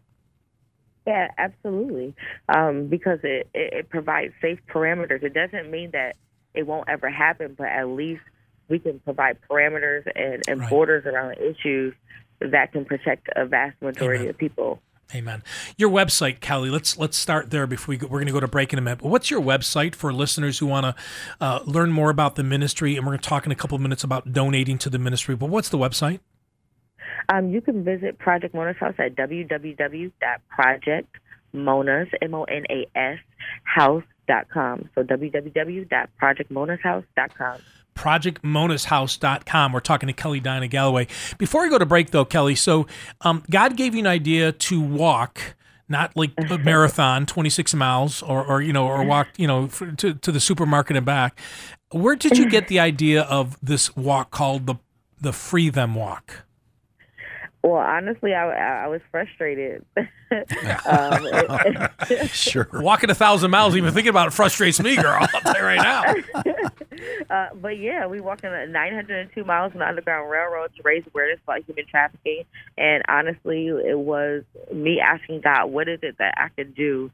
[1.07, 2.13] Yeah, absolutely.
[2.49, 5.23] Um, because it, it, it provides safe parameters.
[5.23, 6.15] It doesn't mean that
[6.53, 8.21] it won't ever happen, but at least
[8.67, 10.69] we can provide parameters and, and right.
[10.69, 11.93] borders around issues
[12.51, 14.29] that can protect a vast majority Amen.
[14.29, 14.81] of people.
[15.13, 15.43] Amen.
[15.77, 16.69] Your website, Kelly.
[16.69, 18.81] Let's let's start there before we go, we're going to go to break in a
[18.81, 18.99] minute.
[19.01, 20.95] But what's your website for listeners who want to
[21.41, 22.95] uh, learn more about the ministry?
[22.95, 25.35] And we're going to talk in a couple of minutes about donating to the ministry.
[25.35, 26.21] But what's the website?
[27.29, 33.19] Um, you can visit Project Mona's House at www.projectmonas m o n a s
[33.63, 34.89] house.com.
[34.95, 37.57] So www.projectmonashouse.com
[37.95, 39.71] projectmonashouse.com.
[39.71, 41.07] We're talking to Kelly Diane Galloway.
[41.37, 42.87] Before we go to break, though, Kelly, so
[43.21, 45.55] um, God gave you an idea to walk.
[45.89, 49.91] Not like a marathon, 26 miles, or, or you know, or walk, you know, for,
[49.91, 51.37] to, to the supermarket and back.
[51.91, 54.75] Where did you get the idea of this walk called the
[55.19, 56.45] the Free Them Walk?
[57.63, 59.85] Well, honestly, I, I was frustrated.
[60.85, 61.27] um,
[62.27, 62.67] sure.
[62.73, 65.19] Walking a thousand miles, even thinking about it frustrates me, girl.
[65.21, 66.03] I'll tell you right now.
[67.29, 71.39] Uh, but yeah, we walked in 902 miles on the Underground Railroad to raise awareness
[71.43, 72.43] about human trafficking.
[72.77, 74.43] And honestly, it was
[74.73, 77.11] me asking God, what is it that I can do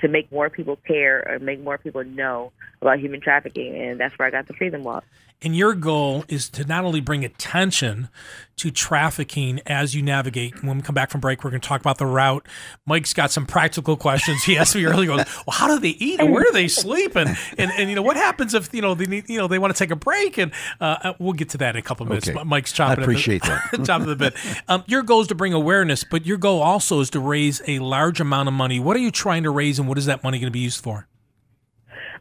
[0.00, 2.52] to make more people care or make more people know
[2.82, 3.76] about human trafficking?
[3.76, 5.04] And that's where I got the Free Them Walk.
[5.44, 8.08] And your goal is to not only bring attention
[8.56, 10.62] to trafficking as you navigate.
[10.62, 12.46] When we come back from break, we're going to talk about the route.
[12.86, 14.42] Mike's got some practical questions.
[14.44, 17.14] He asked me earlier, goes, "Well, how do they eat and where do they sleep
[17.16, 19.58] and and, and you know what happens if you know they need you know they
[19.58, 22.04] want to take a break and uh, uh we'll get to that in a couple
[22.04, 22.42] of minutes." Okay.
[22.44, 23.00] Mike's chopping.
[23.00, 23.90] I appreciate the, that.
[23.90, 24.34] of the bit.
[24.68, 27.80] Um, your goal is to bring awareness, but your goal also is to raise a
[27.80, 28.80] large amount of money.
[28.80, 30.82] What are you trying to raise, and what is that money going to be used
[30.82, 31.06] for?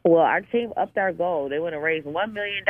[0.05, 1.47] Well, our team upped our goal.
[1.47, 2.63] They want to raise $1 million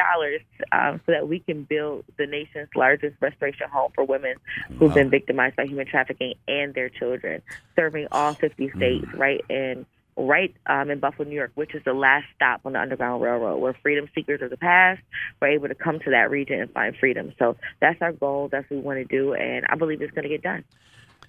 [0.72, 4.36] um, so that we can build the nation's largest restoration home for women
[4.78, 4.94] who've wow.
[4.94, 7.42] been victimized by human trafficking and their children,
[7.76, 8.78] serving all 50 hmm.
[8.78, 9.18] states, mm.
[9.18, 12.80] right in right um, in Buffalo, New York, which is the last stop on the
[12.80, 15.02] Underground Railroad, where freedom seekers of the past
[15.42, 17.34] were able to come to that region and find freedom.
[17.40, 18.48] So that's our goal.
[18.52, 20.64] That's what we want to do, and I believe it's going to get done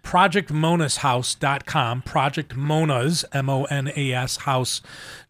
[0.03, 4.37] projectmonashouse.com, Project Monas, M O N A S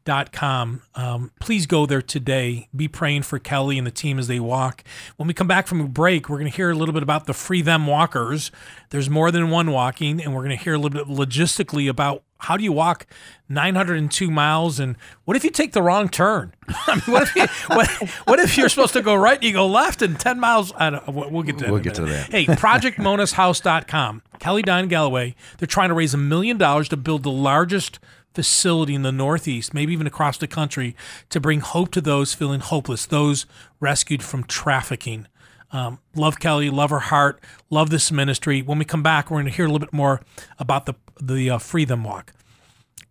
[0.07, 0.83] house.com.
[0.95, 2.69] Um, please go there today.
[2.75, 4.85] Be praying for Kelly and the team as they walk.
[5.17, 7.27] When we come back from a break, we're going to hear a little bit about
[7.27, 8.51] the Free Them Walkers.
[8.91, 12.23] There's more than one walking, and we're going to hear a little bit logistically about
[12.39, 13.07] how do you walk
[13.49, 17.47] 902 miles and what if you take the wrong turn I mean, what if you,
[17.69, 17.91] what,
[18.27, 20.91] what, if you're supposed to go right and you go left and 10 miles I
[20.91, 25.67] don't, we'll get to that we'll get to that hey projectmonashouse.com kelly diane galloway they're
[25.67, 27.99] trying to raise a million dollars to build the largest
[28.35, 30.95] facility in the northeast maybe even across the country
[31.31, 33.47] to bring hope to those feeling hopeless those
[33.81, 35.27] rescued from trafficking
[35.71, 38.63] Um, love Kelly, love her heart, love this ministry.
[38.63, 40.21] When we come back, we're going to hear a little bit more
[40.59, 42.33] about the the uh, Free Them Walk.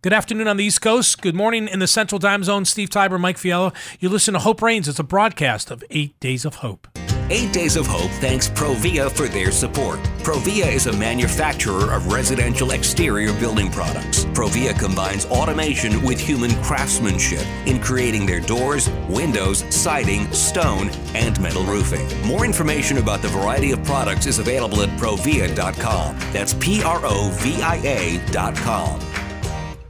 [0.00, 1.20] Good afternoon on the East Coast.
[1.20, 2.64] Good morning in the Central Time Zone.
[2.64, 3.72] Steve Tybor, Mike Fiala.
[4.00, 4.88] You listen to Hope Reigns.
[4.88, 6.88] It's a broadcast of Eight Days of Hope.
[7.30, 9.98] Eight Days of Hope thanks Provia for their support.
[10.18, 14.24] Provia is a manufacturer of residential exterior building products.
[14.26, 21.64] Provia combines automation with human craftsmanship in creating their doors, windows, siding, stone, and metal
[21.64, 22.06] roofing.
[22.26, 26.18] More information about the variety of products is available at provia.com.
[26.32, 29.00] That's P R O V I A.com.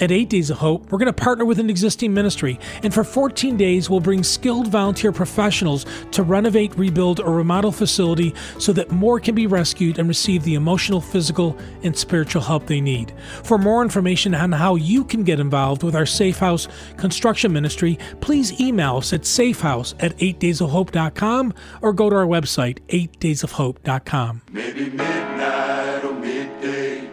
[0.00, 3.04] At 8 Days of Hope, we're going to partner with an existing ministry, and for
[3.04, 8.90] 14 days, we'll bring skilled volunteer professionals to renovate, rebuild, or remodel facility so that
[8.90, 13.12] more can be rescued and receive the emotional, physical, and spiritual help they need.
[13.44, 16.66] For more information on how you can get involved with our Safe House
[16.96, 24.42] construction ministry, please email us at safehouse at 8daysofhope.com or go to our website, 8daysofhope.com.
[24.50, 27.08] Maybe midnight or midday,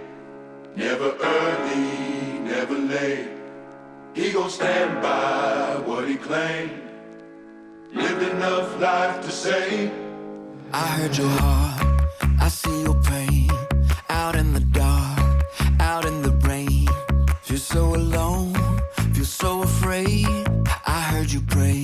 [0.75, 1.10] never
[4.21, 6.73] He gon' stand by what he claimed.
[7.91, 9.91] Lived enough life to say.
[10.71, 12.05] I heard your heart,
[12.39, 13.49] I see your pain.
[14.09, 15.43] Out in the dark,
[15.79, 16.87] out in the rain.
[17.41, 18.53] Feel so alone,
[19.15, 20.27] feel so afraid.
[20.85, 21.80] I heard you pray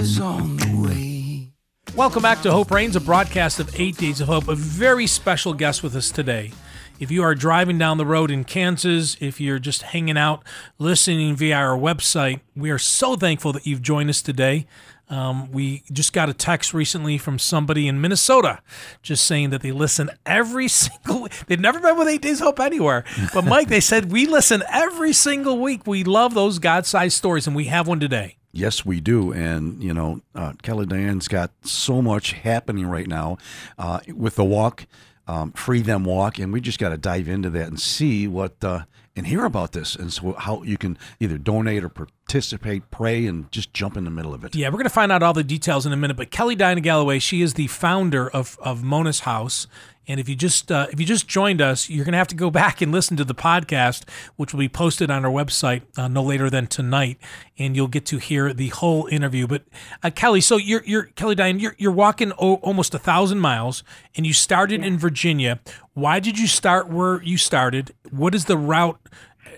[0.00, 1.52] is on the way.
[1.94, 4.48] Welcome back to Hope Reigns, a broadcast of Eight Days of Hope.
[4.48, 6.52] A very special guest with us today.
[6.98, 10.42] If you are driving down the road in Kansas, if you're just hanging out,
[10.78, 14.66] listening via our website, we are so thankful that you've joined us today.
[15.10, 18.60] Um, we just got a text recently from somebody in Minnesota
[19.02, 21.32] just saying that they listen every single week.
[21.46, 23.04] They've never been with Eight Days Hope anywhere.
[23.34, 25.86] But, Mike, they said we listen every single week.
[25.86, 28.36] We love those God sized stories, and we have one today.
[28.52, 29.32] Yes, we do.
[29.32, 33.38] And, you know, uh, Kelly Diane's got so much happening right now
[33.78, 34.86] uh, with the walk,
[35.28, 36.38] um, Free Them Walk.
[36.38, 38.80] And we just got to dive into that and see what, uh,
[39.14, 39.94] and hear about this.
[39.94, 44.10] And so how you can either donate or participate, pray, and just jump in the
[44.10, 44.54] middle of it.
[44.54, 46.16] Yeah, we're going to find out all the details in a minute.
[46.16, 49.66] But Kelly Diane Galloway, she is the founder of, of Mona's House.
[50.10, 52.34] And if you just uh, if you just joined us, you're going to have to
[52.34, 56.08] go back and listen to the podcast, which will be posted on our website uh,
[56.08, 57.16] no later than tonight,
[57.58, 59.46] and you'll get to hear the whole interview.
[59.46, 59.62] But
[60.02, 63.84] uh, Kelly, so you're you're Kelly Diane, you're you're walking o- almost a thousand miles,
[64.16, 65.60] and you started in Virginia.
[65.94, 67.94] Why did you start where you started?
[68.10, 68.98] What is the route?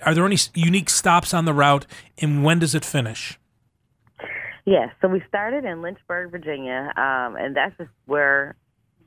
[0.05, 1.87] Are there any unique stops on the route,
[2.19, 3.39] and when does it finish?
[4.65, 8.55] Yes, so we started in Lynchburg, Virginia, um, and that's just where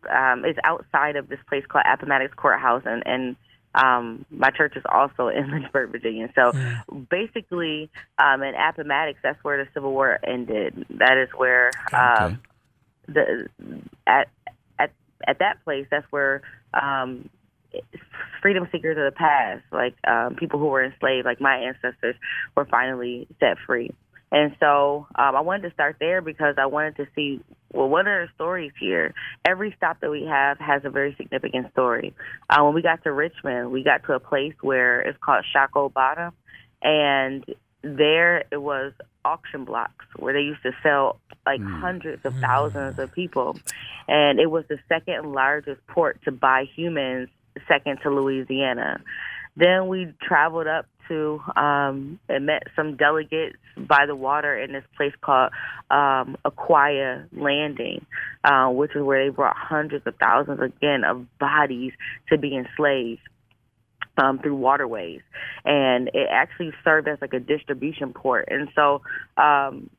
[0.09, 3.35] um, it's outside of this place called Appomattox Courthouse, and, and
[3.75, 6.31] um, my church is also in Lynchburg, Virginia.
[6.35, 6.51] So
[7.09, 10.85] basically, um, in Appomattox, that's where the Civil War ended.
[10.91, 12.41] That is where um,
[13.07, 13.47] the
[14.07, 14.29] at
[14.79, 14.91] at
[15.27, 15.85] at that place.
[15.91, 16.41] That's where
[16.73, 17.29] um,
[18.41, 22.15] freedom seekers of the past, like um, people who were enslaved, like my ancestors,
[22.55, 23.91] were finally set free.
[24.35, 27.39] And so um, I wanted to start there because I wanted to see,
[27.71, 29.13] well, what are the stories here?
[29.45, 32.13] Every stop that we have has a very significant story.
[32.49, 35.93] Uh, when we got to Richmond, we got to a place where it's called Shockoe
[35.93, 36.33] Bottom.
[36.81, 37.45] And
[37.81, 38.91] there it was
[39.23, 43.55] auction blocks where they used to sell like hundreds of thousands of people.
[44.09, 47.29] And it was the second largest port to buy humans,
[47.69, 49.01] second to Louisiana.
[49.55, 54.83] Then we traveled up to um, and met some delegates by the water in this
[54.97, 55.51] place called
[55.91, 58.05] um, Aquia Landing,
[58.43, 61.93] uh, which is where they brought hundreds of thousands again of bodies
[62.29, 63.21] to be enslaved.
[64.17, 65.21] um, through waterways,
[65.63, 68.47] and it actually served as like a distribution port.
[68.49, 69.01] And so
[69.37, 69.89] um,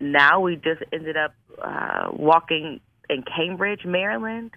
[0.00, 4.52] now we just ended up uh, walking in Cambridge, Maryland,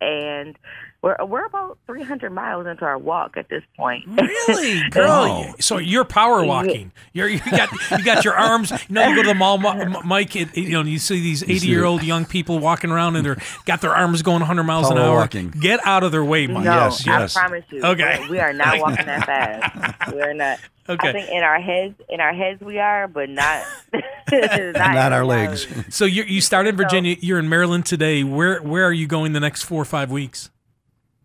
[0.00, 0.58] and
[1.02, 4.04] we're we're about 300 miles into our walk at this point.
[4.06, 5.08] Really, girl?
[5.08, 5.54] Wow.
[5.58, 6.92] So you're power walking.
[7.12, 8.70] You're you got you got your arms.
[8.70, 10.36] You know, you go to the mall, Mike.
[10.36, 13.38] It, you know, you see these 80 year old young people walking around and they're
[13.64, 15.16] got their arms going 100 miles an Power hour.
[15.16, 15.50] walking.
[15.50, 16.64] Get out of their way, Mike.
[16.64, 17.36] no, Yes, yes.
[17.36, 17.82] I promise you.
[17.84, 18.26] Okay.
[18.30, 20.12] we are not walking that fast.
[20.14, 20.58] We are not.
[20.88, 21.08] Okay.
[21.08, 23.64] I think in our heads, in our heads, we are, but not
[24.32, 25.66] not, Not our legs.
[25.90, 27.16] So you you started in Virginia.
[27.20, 28.24] You're in Maryland today.
[28.24, 30.50] Where where are you going the next four or five weeks?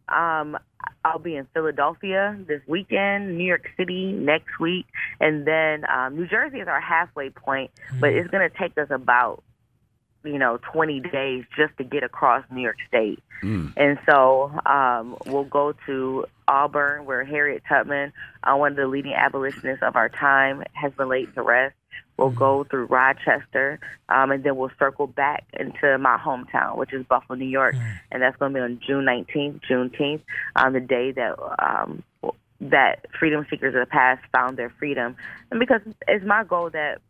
[0.09, 0.57] Um,
[1.03, 4.85] I'll be in Philadelphia this weekend, New York City next week,
[5.19, 8.87] and then um, New Jersey is our halfway point, but it's going to take us
[8.89, 9.43] about
[10.23, 13.19] you know 20 days just to get across New York State.
[13.77, 19.13] And so um, we'll go to Auburn, where Harriet Tubman, uh, one of the leading
[19.13, 21.75] abolitionists of our time, has been laid to rest.
[22.17, 23.79] We'll go through Rochester,
[24.09, 27.75] um, and then we'll circle back into my hometown, which is Buffalo, New York,
[28.11, 30.21] and that's going to be on June 19th, Juneteenth,
[30.55, 32.01] on the day that um,
[32.59, 35.15] that freedom seekers of the past found their freedom,
[35.51, 37.01] and because it's my goal that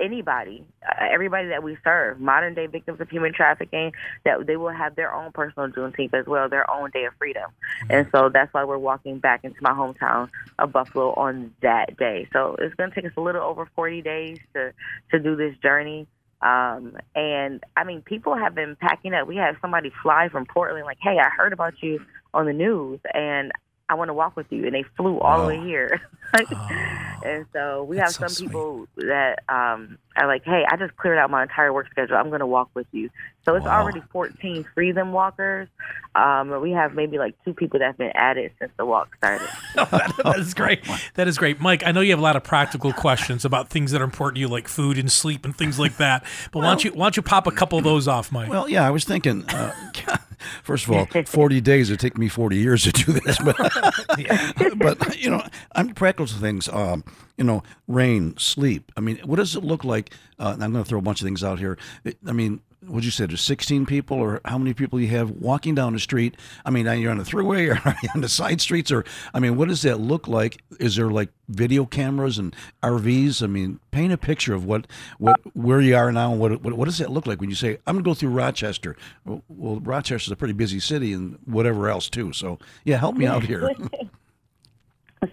[0.00, 3.92] anybody, uh, everybody that we serve, modern day victims of human trafficking,
[4.24, 7.50] that they will have their own personal Juneteenth as well, their own day of freedom.
[7.90, 10.28] And so that's why we're walking back into my hometown
[10.58, 12.28] of Buffalo on that day.
[12.32, 14.72] So it's going to take us a little over 40 days to,
[15.10, 16.06] to do this journey.
[16.40, 19.26] Um, and I mean, people have been packing up.
[19.26, 22.00] We had somebody fly from Portland, like, hey, I heard about you
[22.32, 23.52] on the news and
[23.88, 24.64] I want to walk with you.
[24.66, 26.00] And they flew all the way here.
[27.24, 28.50] and so we have That's so some sweet.
[28.50, 32.16] people that um, are like, hey, I just cleared out my entire work schedule.
[32.16, 33.10] I'm going to walk with you.
[33.44, 33.80] So it's Wow.
[33.80, 35.68] already 14 freedom walkers.
[36.14, 39.48] Um, we have maybe like two people that have been added since the walk started.
[39.74, 40.80] that is great.
[41.14, 41.82] That is great, Mike.
[41.86, 44.40] I know you have a lot of practical questions about things that are important to
[44.40, 46.24] you, like food and sleep and things like that.
[46.52, 48.50] But why don't you why don't you pop a couple of those off, Mike?
[48.50, 49.44] Well, yeah, I was thinking.
[49.48, 49.72] Uh,
[50.62, 51.90] first of all, forty days.
[51.90, 53.56] It take me forty years to do this, but
[54.78, 56.68] but you know, I'm practical to things.
[56.68, 57.04] Um,
[57.36, 58.90] you know, rain, sleep.
[58.96, 60.12] I mean, what does it look like?
[60.38, 61.78] Uh, and I'm going to throw a bunch of things out here.
[62.26, 65.74] I mean, what you say There's 16 people, or how many people you have walking
[65.74, 66.36] down the street?
[66.64, 69.04] I mean, are you on the throughway, or are you on the side streets, or
[69.34, 70.62] I mean, what does that look like?
[70.80, 73.42] Is there like video cameras and RVs?
[73.42, 74.86] I mean, paint a picture of what
[75.18, 77.56] what where you are now, and what what, what does that look like when you
[77.56, 78.96] say I'm going to go through Rochester?
[79.24, 82.32] Well, well, Rochester's a pretty busy city, and whatever else too.
[82.32, 83.70] So yeah, help me out here.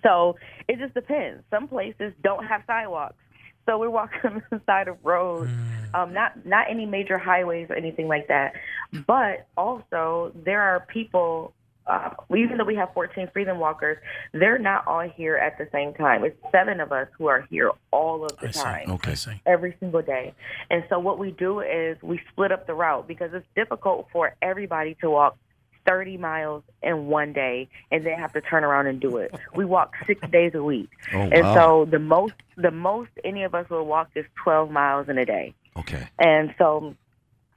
[0.04, 0.36] So
[0.68, 1.44] it just depends.
[1.50, 3.16] Some places don't have sidewalks.
[3.66, 5.52] So we're walking on the side of roads,
[5.94, 8.54] um, not not any major highways or anything like that.
[9.08, 11.54] But also there are people.
[11.88, 14.00] Uh, even though we have 14 freedom walkers,
[14.34, 16.24] they're not all here at the same time.
[16.24, 18.60] It's seven of us who are here all of the I see.
[18.60, 19.14] time Okay.
[19.14, 19.40] See.
[19.46, 20.34] every single day.
[20.72, 24.34] And so what we do is we split up the route because it's difficult for
[24.42, 25.38] everybody to walk
[25.86, 29.34] 30 miles in one day and then have to turn around and do it.
[29.56, 30.90] We walk 6 days a week.
[31.14, 31.54] Oh, And wow.
[31.54, 35.26] so the most the most any of us will walk is 12 miles in a
[35.26, 35.54] day.
[35.78, 36.08] Okay.
[36.20, 36.96] And so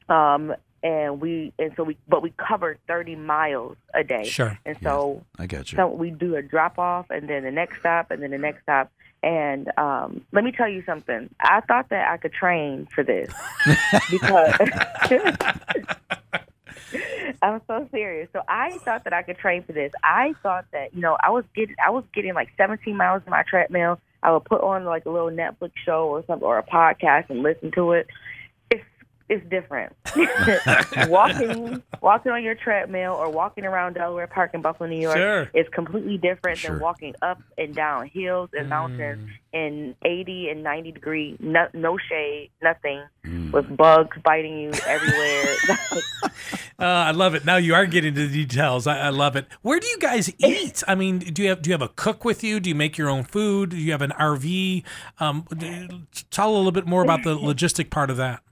[0.08, 4.24] um and we and so we but we cover 30 miles a day.
[4.24, 4.58] Sure.
[4.64, 5.76] And so I got you.
[5.76, 8.62] so we do a drop off and then the next stop and then the next
[8.62, 8.90] stop.
[9.20, 11.28] And um, let me tell you something.
[11.40, 13.32] I thought that I could train for this
[14.10, 14.54] because
[17.42, 18.28] I'm so serious.
[18.32, 19.92] So I thought that I could train for this.
[20.02, 23.30] I thought that you know I was getting I was getting like 17 miles in
[23.30, 24.00] my treadmill.
[24.22, 27.42] I would put on like a little Netflix show or something or a podcast and
[27.42, 28.08] listen to it.
[29.28, 29.94] It's different.
[31.08, 35.50] walking walking on your treadmill or walking around Delaware Park in Buffalo, New York Sure.
[35.54, 36.72] is completely different Sure.
[36.72, 41.98] than walking up and down hills and mountains in 80 and 90 degree no, no
[41.98, 43.02] shade, nothing
[43.52, 45.56] with bugs biting you everywhere.
[46.80, 47.44] Uh, I love it.
[47.44, 48.86] Now you are getting to the details.
[48.86, 49.46] I, I love it.
[49.62, 50.84] Where do you guys eat?
[50.86, 52.60] I mean, do you have do you have a cook with you?
[52.60, 53.70] Do you make your own food?
[53.70, 54.84] Do you have an RV?
[55.18, 55.44] Um,
[56.30, 58.42] tell a little bit more about the logistic part of that.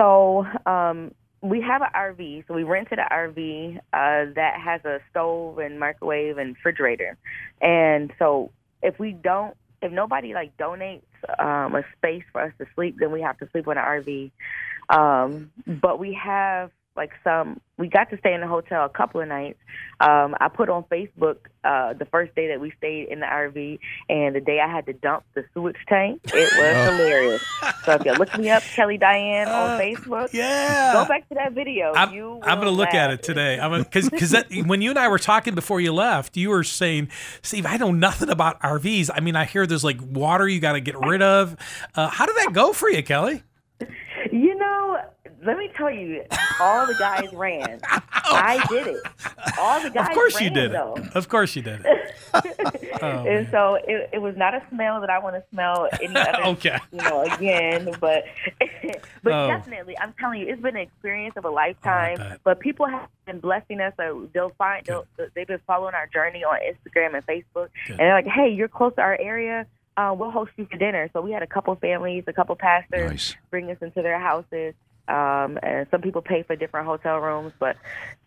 [0.00, 2.44] So um, we have an RV.
[2.48, 7.18] So we rented an RV uh, that has a stove and microwave and refrigerator.
[7.60, 8.50] And so
[8.82, 11.02] if we don't, if nobody like donates
[11.38, 14.30] um, a space for us to sleep, then we have to sleep on an RV.
[14.88, 16.70] Um, but we have
[17.00, 17.60] like some.
[17.78, 19.58] We got to stay in the hotel a couple of nights.
[20.00, 23.78] Um, I put on Facebook uh, the first day that we stayed in the RV,
[24.10, 26.20] and the day I had to dump the sewage tank.
[26.26, 26.92] It was Oh.
[26.96, 27.42] hilarious.
[27.86, 30.92] So if you look me up, Kelly Diane on Facebook, Uh, yeah.
[30.92, 31.94] go back to that video.
[31.94, 33.58] I'm, you I'm going to look at it today.
[33.58, 34.34] I'm because because
[34.66, 37.08] when you and I were talking before you left, you were saying,
[37.40, 39.08] Steve, I know nothing about RVs.
[39.14, 41.56] I mean, I hear there's like water you got to get rid of.
[41.96, 43.42] Uh, how did that go for you, Kelly?
[45.42, 46.22] Let me tell you,
[46.60, 47.80] all the guys ran.
[48.12, 49.02] I did it.
[49.58, 50.94] All the guys Of course you did though.
[50.96, 51.16] it.
[51.16, 52.14] Of course you did it.
[53.02, 56.14] Oh, and so it, it was not a smell that I want to smell any
[56.16, 56.76] other, Okay.
[56.92, 57.88] you know, again.
[57.98, 58.24] But
[59.22, 59.48] but Oh.
[59.48, 62.18] definitely, I'm telling you, it's been an experience of a lifetime.
[62.18, 62.40] bet.
[62.44, 63.94] but people have been blessing us.
[63.96, 67.92] So they'll find they'll, they've been following our journey on Instagram and Facebook, Good.
[67.92, 69.66] and they're like, "Hey, you're close to our area.
[69.96, 73.10] Uh, we'll host you for dinner." So we had a couple families, a couple pastors
[73.10, 73.36] Nice.
[73.50, 74.74] bring us into their houses.
[75.10, 77.76] Um, and some people pay for different hotel rooms, but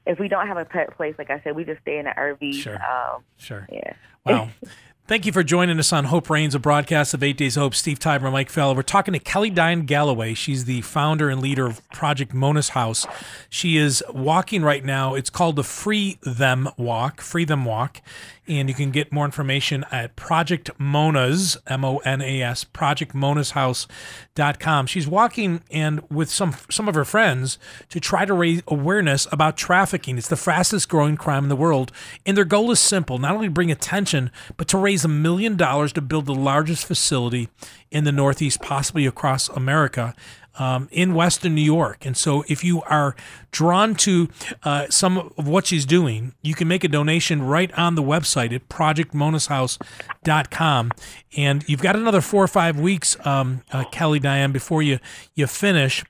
[0.06, 2.14] if we don't have a pet place, like I said, we just stay in an
[2.18, 2.54] RV.
[2.56, 2.76] Sure.
[2.76, 3.68] Um, Sure.
[3.72, 3.94] yeah.
[4.26, 4.50] Wow.
[5.06, 7.76] Thank you for joining us on Hope Reigns, a broadcast of Eight Days Hope.
[7.76, 8.74] Steve Tybor, Mike Fiala.
[8.74, 10.34] We're talking to Kelly Diane Galloway.
[10.34, 13.06] She's the founder and leader of Project Mona's House.
[13.50, 15.14] She is walking right now.
[15.14, 18.00] It's called the Free Them Walk, Free Them Walk.
[18.48, 24.88] And you can get more information at Project Mona's, M O N A S, projectmonashouse.com.
[24.88, 27.58] She's walking and with some some of her friends
[27.90, 30.18] to try to raise awareness about trafficking.
[30.18, 31.92] It's the fastest growing crime in the world.
[32.26, 35.94] And their goal is simple not only bring attention, but to raise a million dollars
[35.94, 37.50] to build the largest facility
[37.92, 40.16] in the Northeast, possibly across America
[40.60, 42.06] um, in Western New York.
[42.06, 43.16] And so, if you are
[43.52, 44.30] drawn to
[44.64, 48.54] uh, some of what she's doing, you can make a donation right on the website
[48.54, 50.92] at projectmonashouse.com.
[51.36, 55.00] And you've got another four or five weeks, um, uh, Kelly Diane, before you
[55.36, 56.04] you finish.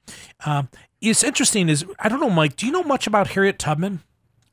[0.45, 0.67] Um
[1.03, 1.69] it's interesting.
[1.69, 2.55] Is I don't know, Mike.
[2.55, 4.01] Do you know much about Harriet Tubman?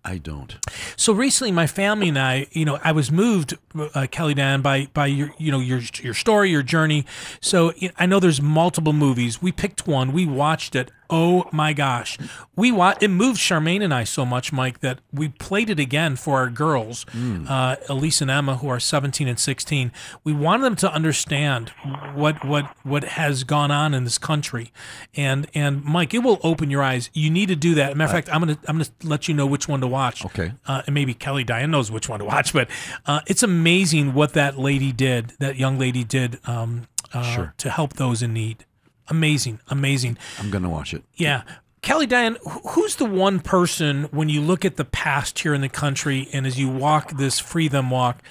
[0.05, 0.57] I don't.
[0.97, 3.57] So recently, my family and I, you know, I was moved,
[3.95, 7.05] uh, Kelly Dan, by by your, you know, your your story, your journey.
[7.41, 9.43] So I know there's multiple movies.
[9.43, 10.13] We picked one.
[10.13, 10.91] We watched it.
[11.13, 12.17] Oh my gosh,
[12.55, 16.15] we wa- It moved Charmaine and I so much, Mike, that we played it again
[16.17, 17.05] for our girls,
[17.49, 19.91] uh, Elise and Emma, who are 17 and 16.
[20.25, 21.71] We wanted them to understand
[22.15, 24.73] what what what has gone on in this country,
[25.17, 27.11] and and Mike, it will open your eyes.
[27.13, 27.97] You need to do that.
[27.97, 30.53] Matter of fact, I'm gonna I'm gonna let you know which one to watch Okay.
[30.67, 32.69] uh, and maybe Kelly Diane knows which one to watch, but
[33.07, 37.55] uh, it's amazing what that lady did, that young lady did um, uh, Sure.
[37.59, 38.65] to help those in need.
[39.11, 40.17] Amazing, amazing.
[40.39, 41.03] I'm going to watch it.
[41.17, 41.43] Yeah.
[41.83, 42.37] Kelly Diane,
[42.69, 46.47] who's the one person when you look at the past here in the country and
[46.47, 48.23] as you walk this Free Them Walk,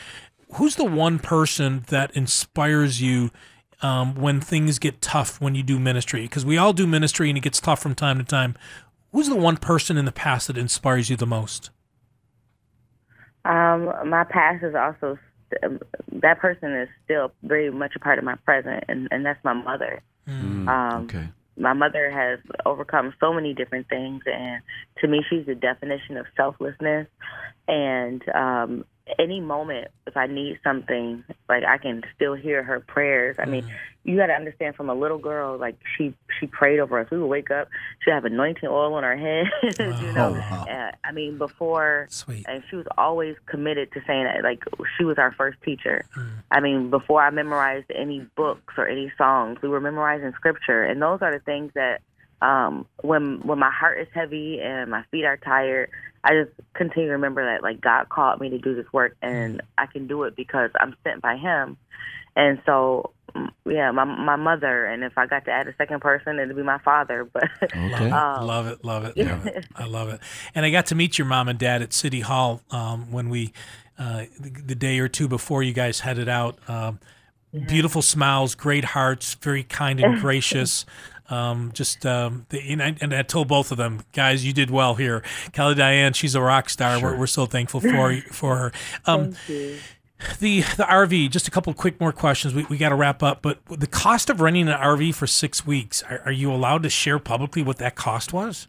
[0.54, 3.32] who's the one person that inspires you
[3.82, 6.22] um, when things get tough when you do ministry?
[6.22, 8.56] Because we all do ministry and it gets tough from time to time.
[9.12, 11.72] Who's the one person in the past that inspires you the most?
[13.46, 15.18] Um, my past is also
[15.50, 15.80] st- um,
[16.22, 19.54] that person is still very much a part of my present, and and that's my
[19.54, 20.02] mother.
[20.68, 21.30] Um, Okay.
[21.58, 24.62] my mother has overcome so many different things, and
[25.00, 27.08] to me, she's the definition of selflessness.
[27.68, 28.86] And um,
[29.18, 33.38] any moment, if I need something, like I can still hear her prayers.
[33.40, 33.66] I mean,
[34.04, 37.10] you got to understand, from a little girl, like she she prayed over us.
[37.12, 37.70] We would wake up,
[38.04, 39.48] she'd have anointing oil on her head.
[39.80, 42.46] you know, uh, I mean, before Sweet.
[42.48, 44.64] and she was always committed to saying that like
[44.98, 46.06] she was our first teacher
[46.52, 51.02] i mean before i memorized any books or any songs we were memorizing scripture and
[51.02, 52.02] those are the things that
[52.42, 55.90] um when when my heart is heavy and my feet are tired
[56.24, 59.62] i just continue to remember that like god called me to do this work and
[59.78, 61.78] i can do it because i'm sent by him
[62.36, 66.00] and so mm, yeah my my mother and if i got to add a second
[66.02, 67.44] person it'd be my father but
[67.76, 68.10] Okay.
[68.10, 69.66] um, love it, love it, love it.
[69.76, 70.20] I love it.
[70.56, 73.54] And I got to meet your mom and dad at City Hall um, when we,
[73.98, 76.58] uh, the, the day or two before you guys headed out.
[76.68, 77.00] Um,
[77.52, 80.86] Beautiful smiles, great hearts, very kind and gracious.
[81.30, 84.72] Um, just um, the, and, I, and I told both of them, guys, you did
[84.72, 85.24] well here.
[85.52, 87.02] Kelly Diane, she's a rock star.
[87.02, 88.72] We're, we're so thankful for for her.
[89.06, 89.36] Um,
[90.40, 91.30] the the RV.
[91.30, 92.54] Just a couple quick more questions.
[92.54, 93.42] We, we got to wrap up.
[93.42, 96.04] But the cost of renting an RV for six weeks.
[96.04, 98.68] Are, are you allowed to share publicly what that cost was?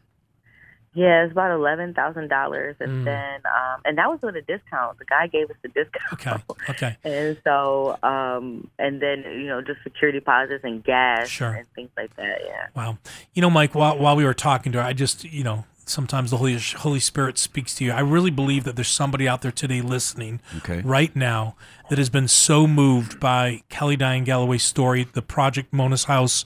[0.93, 4.99] Yeah, it's about eleven thousand dollars, and then um, and that was with a discount.
[4.99, 6.13] The guy gave us the discount.
[6.15, 6.37] Okay.
[6.69, 6.97] Okay.
[7.05, 11.51] And so, um, and then you know, just security deposits and gas Sure.
[11.53, 12.39] and things like that.
[12.45, 12.67] Yeah.
[12.75, 12.99] Wow.
[13.35, 16.31] You know, Mike, while, while we were talking to her, I just, you know, sometimes
[16.33, 17.93] the Holy Holy Spirit speaks to you.
[17.93, 20.81] I really believe that there's somebody out there today listening Okay.
[20.83, 21.55] right now
[21.89, 26.45] that has been so moved by Kelly Diane Galloway's story, the Project Mona's House,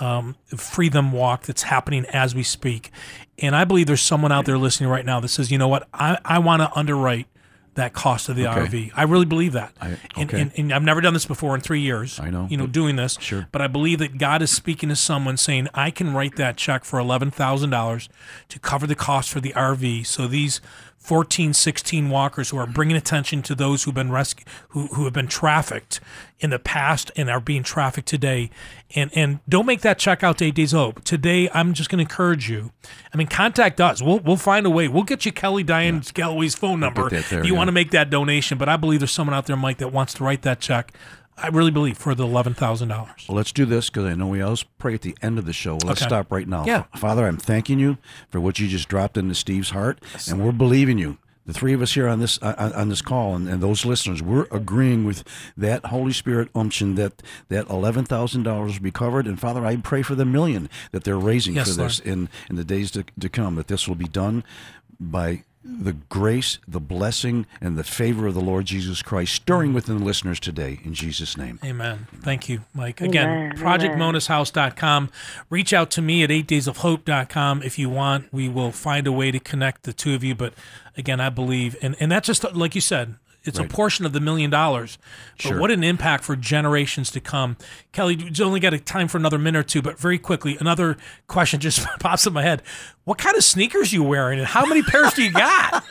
[0.00, 2.90] um, Free Them Walk that's happening as we speak.
[3.38, 5.88] And I believe there's someone out there listening right now that says, you know what,
[5.92, 7.26] I, I want to underwrite
[7.74, 8.60] that cost of the Okay.
[8.66, 8.92] RV.
[8.94, 9.72] I really believe that.
[9.80, 10.42] I- and, okay.
[10.42, 12.20] and, and I've never done this before in three years.
[12.20, 13.16] I know, You know, doing this.
[13.18, 13.48] Sure.
[13.50, 16.84] But I believe that God is speaking to someone saying, I can write that check
[16.84, 18.08] for $11,000
[18.50, 20.04] to cover the cost for the RV.
[20.06, 20.60] So these
[21.02, 25.12] 14, 16 walkers who are bringing attention to those who've been rescued, who, who have
[25.12, 25.98] been trafficked
[26.38, 28.50] in the past and are being trafficked today.
[28.94, 31.02] And, and don't make that check out to Eight Days Hope.
[31.02, 32.70] Today, I'm just going to encourage you.
[33.12, 34.00] I mean, contact us.
[34.00, 34.86] We'll, we'll find a way.
[34.86, 37.52] We'll get you Kelly Diane Galloway's phone number there, if you yeah.
[37.52, 38.56] want to make that donation.
[38.56, 40.92] But I believe there's someone out there, Mike, that wants to write that check.
[41.42, 43.26] I really believe for the eleven thousand dollars.
[43.28, 45.52] Well, let's do this because I know we always pray at the end of the
[45.52, 45.74] show.
[45.84, 46.08] Let's Okay.
[46.08, 46.64] stop right now.
[46.64, 46.84] Yeah.
[46.96, 47.98] Father, I'm thanking you
[48.30, 51.18] for what you just dropped into Steve's heart, and we're believing you.
[51.44, 54.22] The three of us here on this on, on this call, and, and those listeners,
[54.22, 55.24] we're agreeing with
[55.56, 59.26] that Holy Spirit unction that that eleven thousand dollars will be covered.
[59.26, 62.54] And Father, I pray for the million that they're raising Yes, for this in in
[62.54, 63.56] the days to, to come.
[63.56, 64.44] That this will be done
[65.00, 69.98] by the grace, the blessing, and the favor of the Lord Jesus Christ stirring within
[69.98, 70.80] the listeners today.
[70.84, 71.58] In Jesus' name.
[71.64, 72.06] Amen.
[72.20, 73.00] Thank you, Mike.
[73.00, 75.10] Again, projectmonashouse.com.
[75.50, 78.32] Reach out to me at 8daysofhope.com if you want.
[78.32, 80.34] We will find a way to connect the two of you.
[80.34, 80.54] But
[80.96, 83.14] again, I believe, and, and that's just like you said,
[83.44, 84.98] it's a portion of the million dollars.
[85.36, 85.60] But Sure.
[85.60, 87.56] what an impact for generations to come.
[87.92, 90.96] Kelly, you only got a time for another minute or two, but very quickly, another
[91.26, 92.62] question just pops in my head.
[93.04, 95.84] What kind of sneakers you wearing and how many pairs do you got?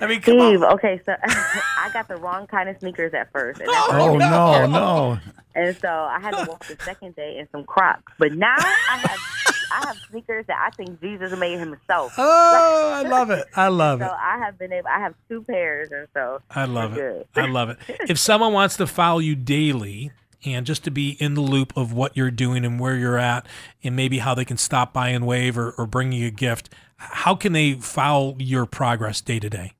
[0.00, 0.72] I mean, come Steve, on.
[0.74, 3.60] okay, so I got the wrong kind of sneakers at first.
[3.60, 5.18] And, that's Oh no, no!
[5.54, 8.12] and so I had to walk the second day in some Crocs.
[8.18, 12.14] But now I have I have sneakers that I think Jesus made himself.
[12.18, 13.46] Oh, I love it.
[13.54, 14.12] I love So it.
[14.12, 14.88] I have been able.
[14.88, 17.28] I have two pairs, and so I love it.
[17.34, 17.78] I love it.
[18.08, 20.10] If someone wants to follow you daily
[20.44, 23.46] and just to be in the loop of what you're doing and where you're at,
[23.82, 26.70] and maybe how they can stop by and wave or, or bring you a gift,
[26.96, 29.72] how can they follow your progress day to day?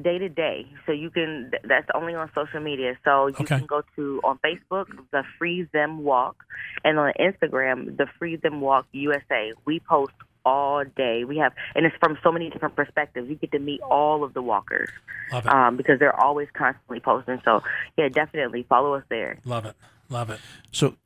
[0.00, 0.66] Day to day.
[0.86, 1.50] So you can.
[1.64, 2.96] That's only on social media.
[3.04, 3.58] So you Okay.
[3.58, 6.44] can go to on Facebook the Free Them Walk,
[6.84, 9.52] and on Instagram the Free Them Walk USA.
[9.64, 10.12] We post
[10.46, 11.24] all day.
[11.24, 13.28] We have, and it's from so many different perspectives.
[13.30, 14.90] You get to meet all of the walkers
[15.32, 15.52] Love it.
[15.54, 17.40] um, because they're always constantly posting.
[17.44, 17.62] So
[17.96, 19.38] yeah, definitely follow us there.
[19.46, 19.74] Love it.
[20.10, 20.40] Love it.
[20.70, 20.96] So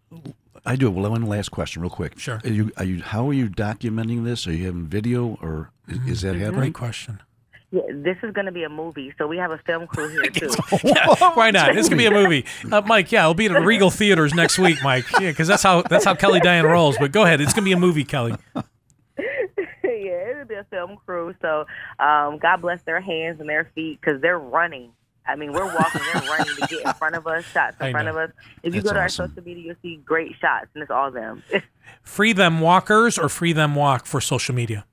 [0.66, 0.90] I do.
[0.90, 2.18] Well, one last question, real quick.
[2.18, 2.40] Sure.
[2.42, 3.00] Are you, are you?
[3.02, 4.46] How are you documenting this?
[4.48, 6.60] Are you having video, or is, is that happening?
[6.60, 7.20] Great question.
[7.70, 10.22] Yeah, this is going to be a movie, so we have a film crew here
[10.32, 10.48] too.
[10.84, 11.74] Yeah, why not?
[11.74, 12.46] This could be a movie.
[12.70, 15.04] Uh, Mike, yeah, it'll be at Regal Theaters next week, Mike.
[15.20, 16.96] Yeah, because that's how that's how Kelly Diane rolls.
[16.98, 18.34] But go ahead, it's gonna be a movie, Kelly.
[19.16, 21.34] yeah, it'll be a film crew.
[21.42, 21.66] So
[21.98, 24.92] um, God bless their hands and their feet because they're running.
[25.26, 28.08] I mean, we're walking, they're running to get in front of us, shots in front
[28.08, 28.30] of us.
[28.62, 29.22] If you That's go to awesome.
[29.24, 31.42] our social media, you'll see great shots, and it's all them.
[32.02, 34.86] Free them walkers or free them walk for social media.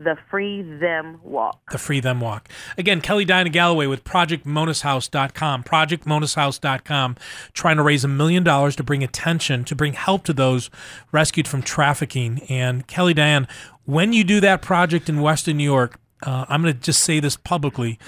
[0.00, 1.70] The Free Them Walk.
[1.72, 2.48] the Free Them Walk.
[2.76, 5.64] Again, Kelly Diane Galloway with ProjectMonasHouse.com.
[5.64, 7.16] ProjectMonasHouse.com,
[7.52, 10.70] trying to raise a million dollars to bring attention, to bring help to those
[11.10, 12.42] rescued from trafficking.
[12.48, 13.48] And Kelly Diane,
[13.86, 17.20] when you do that project in Western New York, uh, I'm going to just say
[17.20, 17.98] this publicly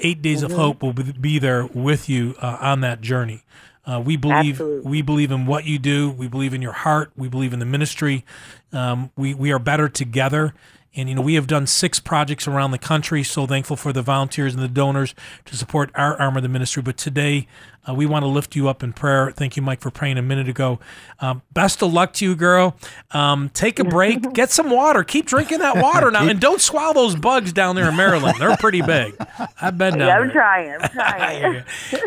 [0.00, 3.42] Eight Days of Hope will be- be there with you uh, on that journey.
[3.84, 4.90] Uh, we believe Absolutely.
[4.90, 6.10] we believe in what you do.
[6.10, 7.12] We believe in your heart.
[7.16, 8.24] We believe in the ministry.
[8.72, 10.54] Um, we we are better together.
[10.96, 13.22] And you know we have done six projects around the country.
[13.22, 15.14] So thankful for the volunteers and the donors
[15.44, 16.82] to support our arm of the ministry.
[16.82, 17.46] But today
[17.88, 19.30] uh, we want to lift you up in prayer.
[19.30, 20.80] Thank you, Mike, for praying a minute ago.
[21.20, 22.76] Um, best of luck to you, girl.
[23.12, 24.32] Um, take a break.
[24.34, 25.04] Get some water.
[25.04, 28.38] Keep drinking that water now, and don't swallow those bugs down there in Maryland.
[28.40, 29.14] They're pretty big.
[29.60, 30.24] I've been down Yeah, there.
[30.24, 30.76] I'm trying.
[30.82, 31.62] I'm trying.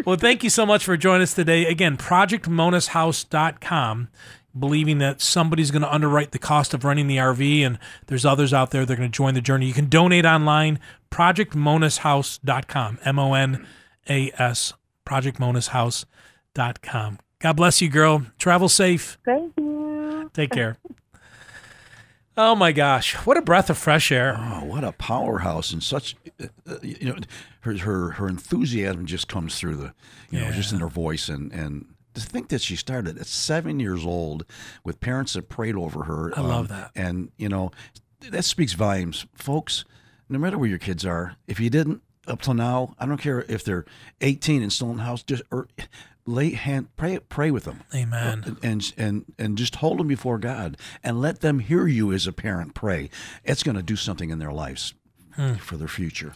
[0.05, 1.65] well, thank you so much for joining us today.
[1.67, 4.09] Again, projectmonashouse.com,
[4.57, 8.53] believing that somebody's going to underwrite the cost of running the RV, and there's others
[8.53, 9.65] out there that are going to join the journey.
[9.65, 10.79] You can donate online,
[11.11, 13.67] projectmonashouse.com, M O N
[14.09, 14.73] A S,
[15.05, 17.19] projectmonashouse.com.
[17.39, 18.25] God bless you, girl.
[18.37, 19.17] Travel safe.
[19.25, 20.29] Thank you.
[20.33, 20.77] Take care.
[22.35, 24.35] Oh my gosh, what a breath of fresh air.
[24.39, 27.15] Oh, what a powerhouse and such, uh, uh, you know,
[27.61, 29.93] her her her enthusiasm just comes through the,
[30.31, 33.79] you know, just in her voice and and to think that she started at seven
[33.79, 34.45] years old
[34.83, 36.37] with parents that prayed over her.
[36.37, 36.91] um, I love that.
[36.95, 37.71] and you know,
[38.31, 39.85] that speaks volumes, folks.
[40.29, 43.45] No matter where your kids are, if you didn't up till now, I don't care
[43.49, 43.85] if they're
[44.21, 45.67] 18 and still in the house, just or
[46.25, 47.81] lay hand pray pray with them.
[47.93, 48.57] Amen.
[48.63, 52.31] And and and just hold them before God and let them hear you as a
[52.31, 53.09] parent pray.
[53.43, 54.93] It's going to do something in their lives
[55.35, 55.55] Hmm.
[55.55, 56.31] for their future.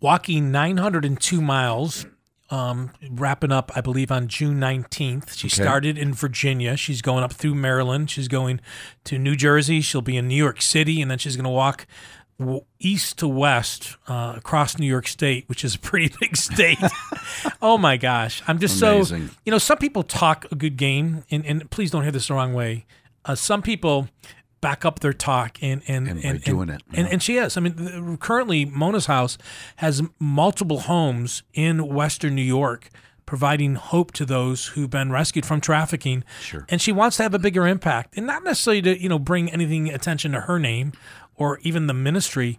[0.00, 2.06] walking 902 miles,
[2.50, 5.36] um, wrapping up, I believe, on June 19th.
[5.36, 5.62] She Okay.
[5.62, 6.76] started in Virginia.
[6.76, 8.10] She's going up through Maryland.
[8.10, 8.60] She's going
[9.04, 9.80] to New Jersey.
[9.80, 11.86] She'll be in New York City, and then she's going to walk
[12.78, 16.78] east to west uh, across New York State, which is a pretty big state.
[17.62, 18.42] oh my gosh.
[18.46, 19.02] I'm just so,
[19.44, 22.34] you know, some people talk a good game, and, and please don't hear this the
[22.34, 22.86] wrong way.
[23.24, 24.08] Uh, some people
[24.60, 27.00] back up their talk and and And by doing it, yeah.
[27.10, 27.56] and she is.
[27.56, 29.38] I mean, currently Mona's house
[29.76, 32.90] has multiple homes in Western New York,
[33.26, 36.24] providing hope to those who've been rescued from trafficking.
[36.40, 36.66] Sure.
[36.68, 39.50] And she wants to have a bigger impact, and not necessarily to you know bring
[39.52, 40.92] anything attention to her name
[41.36, 42.58] or even the ministry.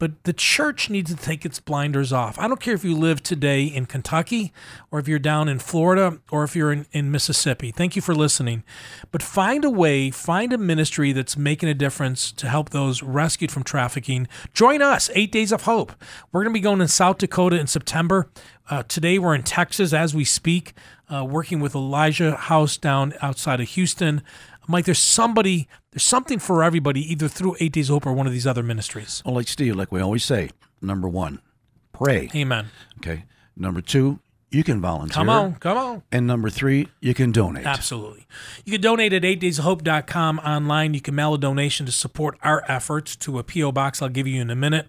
[0.00, 2.38] But the church needs to take its blinders off.
[2.38, 4.50] I don't care if you live today in Kentucky
[4.90, 7.70] or if you're down in Florida or if you're in, in Mississippi.
[7.70, 8.64] Thank you for listening.
[9.12, 13.52] But find a way, find a ministry that's making a difference to help those rescued
[13.52, 14.26] from trafficking.
[14.54, 15.92] Join us, Eight Days of Hope.
[16.32, 18.30] We're going to be going in South Dakota in September.
[18.70, 20.72] Uh, today we're in Texas as we speak,
[21.12, 24.22] uh, working with Elijah House down outside of Houston.
[24.70, 28.26] Mike, there's somebody, there's something for everybody, either through Eight Days of Hope or one
[28.26, 29.22] of these other ministries.
[29.26, 30.50] Well, like Steve, like we always say,
[30.80, 31.40] number one,
[31.92, 32.30] pray.
[32.34, 32.68] Amen.
[32.98, 33.24] Okay.
[33.56, 34.20] Number two,
[34.52, 35.14] you can volunteer.
[35.14, 36.02] Come on, come on.
[36.10, 37.66] And number three, you can donate.
[37.66, 38.26] Absolutely.
[38.64, 40.92] You can donate at 8daysofhope.com online.
[40.92, 43.70] You can mail a donation to support our efforts to a P.O.
[43.70, 44.88] box I'll give you in a minute.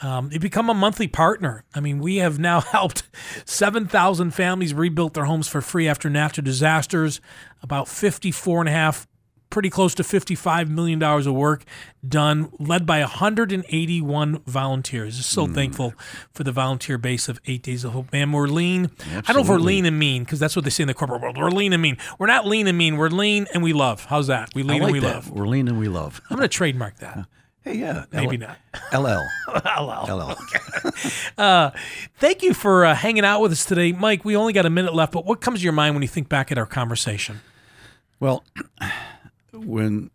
[0.00, 1.64] Um, you become a monthly partner.
[1.74, 3.02] I mean, we have now helped
[3.46, 7.20] 7,000 families rebuild their homes for free after natural disasters,
[7.62, 9.08] about 54 and a half
[9.50, 11.64] pretty close to $55 million of work
[12.06, 15.16] done, led by 181 volunteers.
[15.16, 15.94] Just so thankful
[16.32, 18.12] for the volunteer base of Eight Days of Hope.
[18.12, 18.90] Man, we're lean.
[19.10, 20.94] I don't know if we're lean and mean because that's what they say in the
[20.94, 21.36] corporate world.
[21.36, 21.98] We're lean and mean.
[22.18, 22.96] We're not lean and mean.
[22.96, 24.06] We're lean and we love.
[24.06, 24.50] How's that?
[24.54, 25.14] We lean like and we that.
[25.14, 25.30] love.
[25.30, 26.20] We're lean and we love.
[26.30, 27.26] I'm going to trademark that.
[27.62, 28.04] Hey, yeah.
[28.12, 28.40] Maybe
[28.92, 29.26] L- not.
[29.48, 30.06] LL.
[30.08, 30.34] LL.
[31.36, 31.72] LL.
[32.18, 33.92] Thank you for uh, hanging out with us today.
[33.92, 36.08] Mike, we only got a minute left, but what comes to your mind when you
[36.08, 37.40] think back at our conversation?
[38.18, 38.44] Well,
[39.52, 40.10] when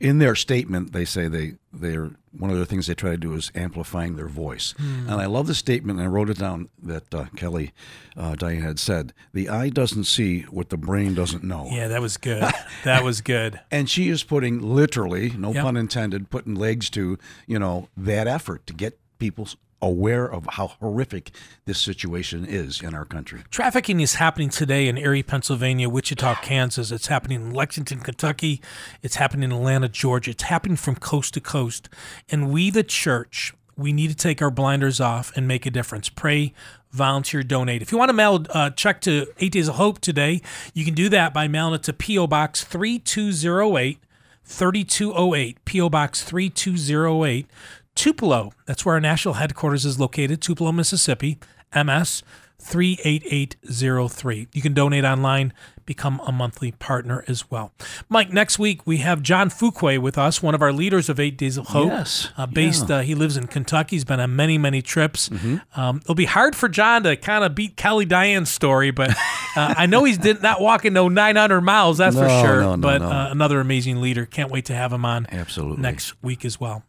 [0.00, 3.32] in their statement they say they they're one of the things they try to do
[3.32, 5.08] is amplifying their voice, Hmm.
[5.08, 5.98] and I love the statement.
[5.98, 7.72] And I wrote it down that uh, Kelly
[8.14, 12.02] uh, Diane had said: "The eye doesn't see what the brain doesn't know." Yeah, that
[12.02, 12.44] was good.
[12.84, 13.60] that was good.
[13.70, 15.62] And she is putting literally, no Yep.
[15.64, 19.48] pun intended, putting legs to you know that effort to get people
[19.82, 21.30] aware of how horrific
[21.64, 23.42] this situation is in our country.
[23.50, 26.90] Trafficking is happening today in Erie, Pennsylvania, Wichita, Kansas.
[26.90, 28.60] It's happening in Lexington, Kentucky.
[29.02, 30.30] It's happening in Atlanta, Georgia.
[30.30, 31.88] It's happening from coast to coast.
[32.28, 36.08] And we, the church, we need to take our blinders off and make a difference.
[36.08, 36.54] Pray,
[36.90, 37.82] volunteer, donate.
[37.82, 40.40] If you want to mail a check to Eight Days of Hope today,
[40.72, 42.26] you can do that by mailing it to P.O.
[42.26, 43.98] Box 3208.
[44.46, 45.88] 3208, P.O.
[45.90, 47.48] Box 3208,
[47.96, 48.52] Tupelo.
[48.66, 51.38] That's where our national headquarters is located, Tupelo, Mississippi,
[51.74, 52.22] MS
[52.58, 54.48] 38803.
[54.52, 55.52] You can donate online,
[55.84, 57.72] become a monthly partner as well.
[58.08, 61.36] Mike, next week we have John Fuquay with us, one of our leaders of Eight
[61.36, 61.88] Days of Hope.
[61.88, 63.96] Yes, Uh, based, uh, he lives in Kentucky.
[63.96, 65.28] He's been on many, many trips.
[65.28, 65.78] Mm-hmm.
[65.80, 69.10] Um, it'll be hard for John to kind of beat Kelly Diane's story, but
[69.56, 72.60] uh, I know he's did not walking no 900 miles, that's for sure.
[72.62, 73.08] no, no, but no.
[73.10, 74.24] Uh, another amazing leader.
[74.26, 75.82] Can't wait to have him on Absolutely.
[75.82, 76.84] next week as well.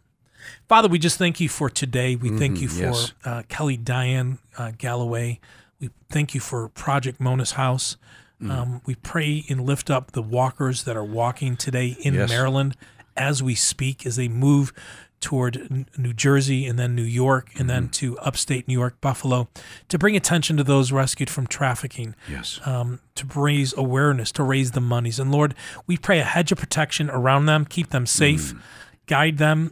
[0.67, 2.15] Father, we just thank you for today.
[2.15, 2.93] We thank you for Mm-hmm.
[2.93, 3.13] yes.
[3.25, 5.39] uh, Kelly Diane uh, Galloway.
[5.79, 7.97] We thank you for Project Mona's House.
[8.41, 8.51] Mm.
[8.51, 12.29] Um, we pray and lift up the walkers that are walking today in Yes.
[12.29, 12.75] Maryland
[13.15, 14.71] as we speak, as they move
[15.19, 17.67] toward New Jersey and then New York and Mm-hmm.
[17.67, 19.47] then to upstate New York, Buffalo,
[19.89, 22.59] to bring attention to those rescued from trafficking Yes.
[22.65, 25.17] um, to raise awareness, to raise the monies.
[25.19, 25.55] And Lord,
[25.87, 28.53] we pray a hedge of protection around them, keep them safe,
[29.07, 29.71] guide them,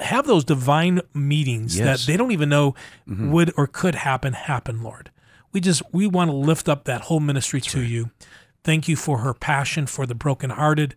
[0.00, 2.00] have those divine meetings Yes.
[2.06, 2.74] that they don't even know
[3.06, 5.10] would or could happen, happen, Lord.
[5.52, 8.10] We just, we want to lift up that whole ministry to you.
[8.64, 10.94] Thank you for her passion for the brokenhearted.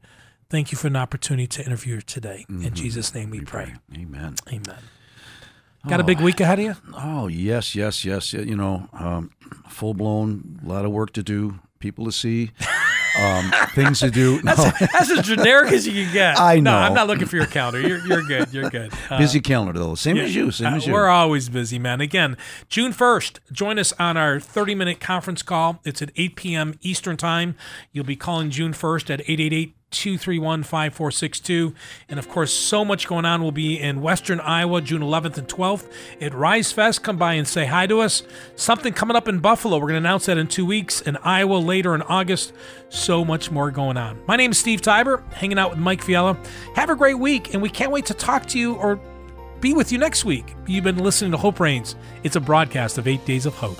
[0.50, 2.46] Thank you for an opportunity to interview her today.
[2.50, 3.76] In Jesus' name we, pray.
[3.96, 4.36] Amen.
[4.50, 4.78] Amen.
[5.88, 6.76] Got a big week ahead of you?
[6.94, 8.34] Oh yes, yes, yes.
[8.34, 9.32] You know, um,
[9.68, 12.52] full blown, a lot of work to do, people to see,
[13.20, 14.42] um, things to do.
[14.44, 16.40] No, That's as generic as you can get.
[16.40, 16.78] I No, know.
[16.78, 17.80] I'm not looking for your calendar.
[17.82, 18.54] You're, you're good.
[18.54, 18.92] You're good.
[19.10, 19.96] Uh, busy calendar though.
[19.96, 20.52] Same as you.
[20.52, 20.94] Same Uh, as you.
[20.94, 22.02] We're always busy, man.
[22.02, 22.38] Again,
[22.70, 25.80] June 1st, join us on our 30 minute conference call.
[25.86, 26.74] It's at 8 p.m.
[26.82, 27.56] Eastern Time.
[27.92, 31.76] You'll be calling June 1st at 888 231 5462.
[32.10, 33.42] And of course, so much going on.
[33.42, 37.04] We'll be in Western Iowa June 11th and 12th at Rise Fest.
[37.04, 38.24] Come by and say hi to us.
[38.56, 39.78] Something coming up in Buffalo.
[39.78, 41.02] We're going to announce that in two weeks.
[41.02, 42.54] In Iowa later in August.
[42.90, 44.20] So much more going on.
[44.26, 46.38] My name is Steve Tybor, hanging out with Mike Fiala.
[46.76, 49.00] Have a great week, and we can't wait to talk to you or
[49.60, 50.56] be with you next week.
[50.68, 51.96] You've been listening to Hope Reigns.
[52.24, 53.80] It's a broadcast of Eight Days of Hope.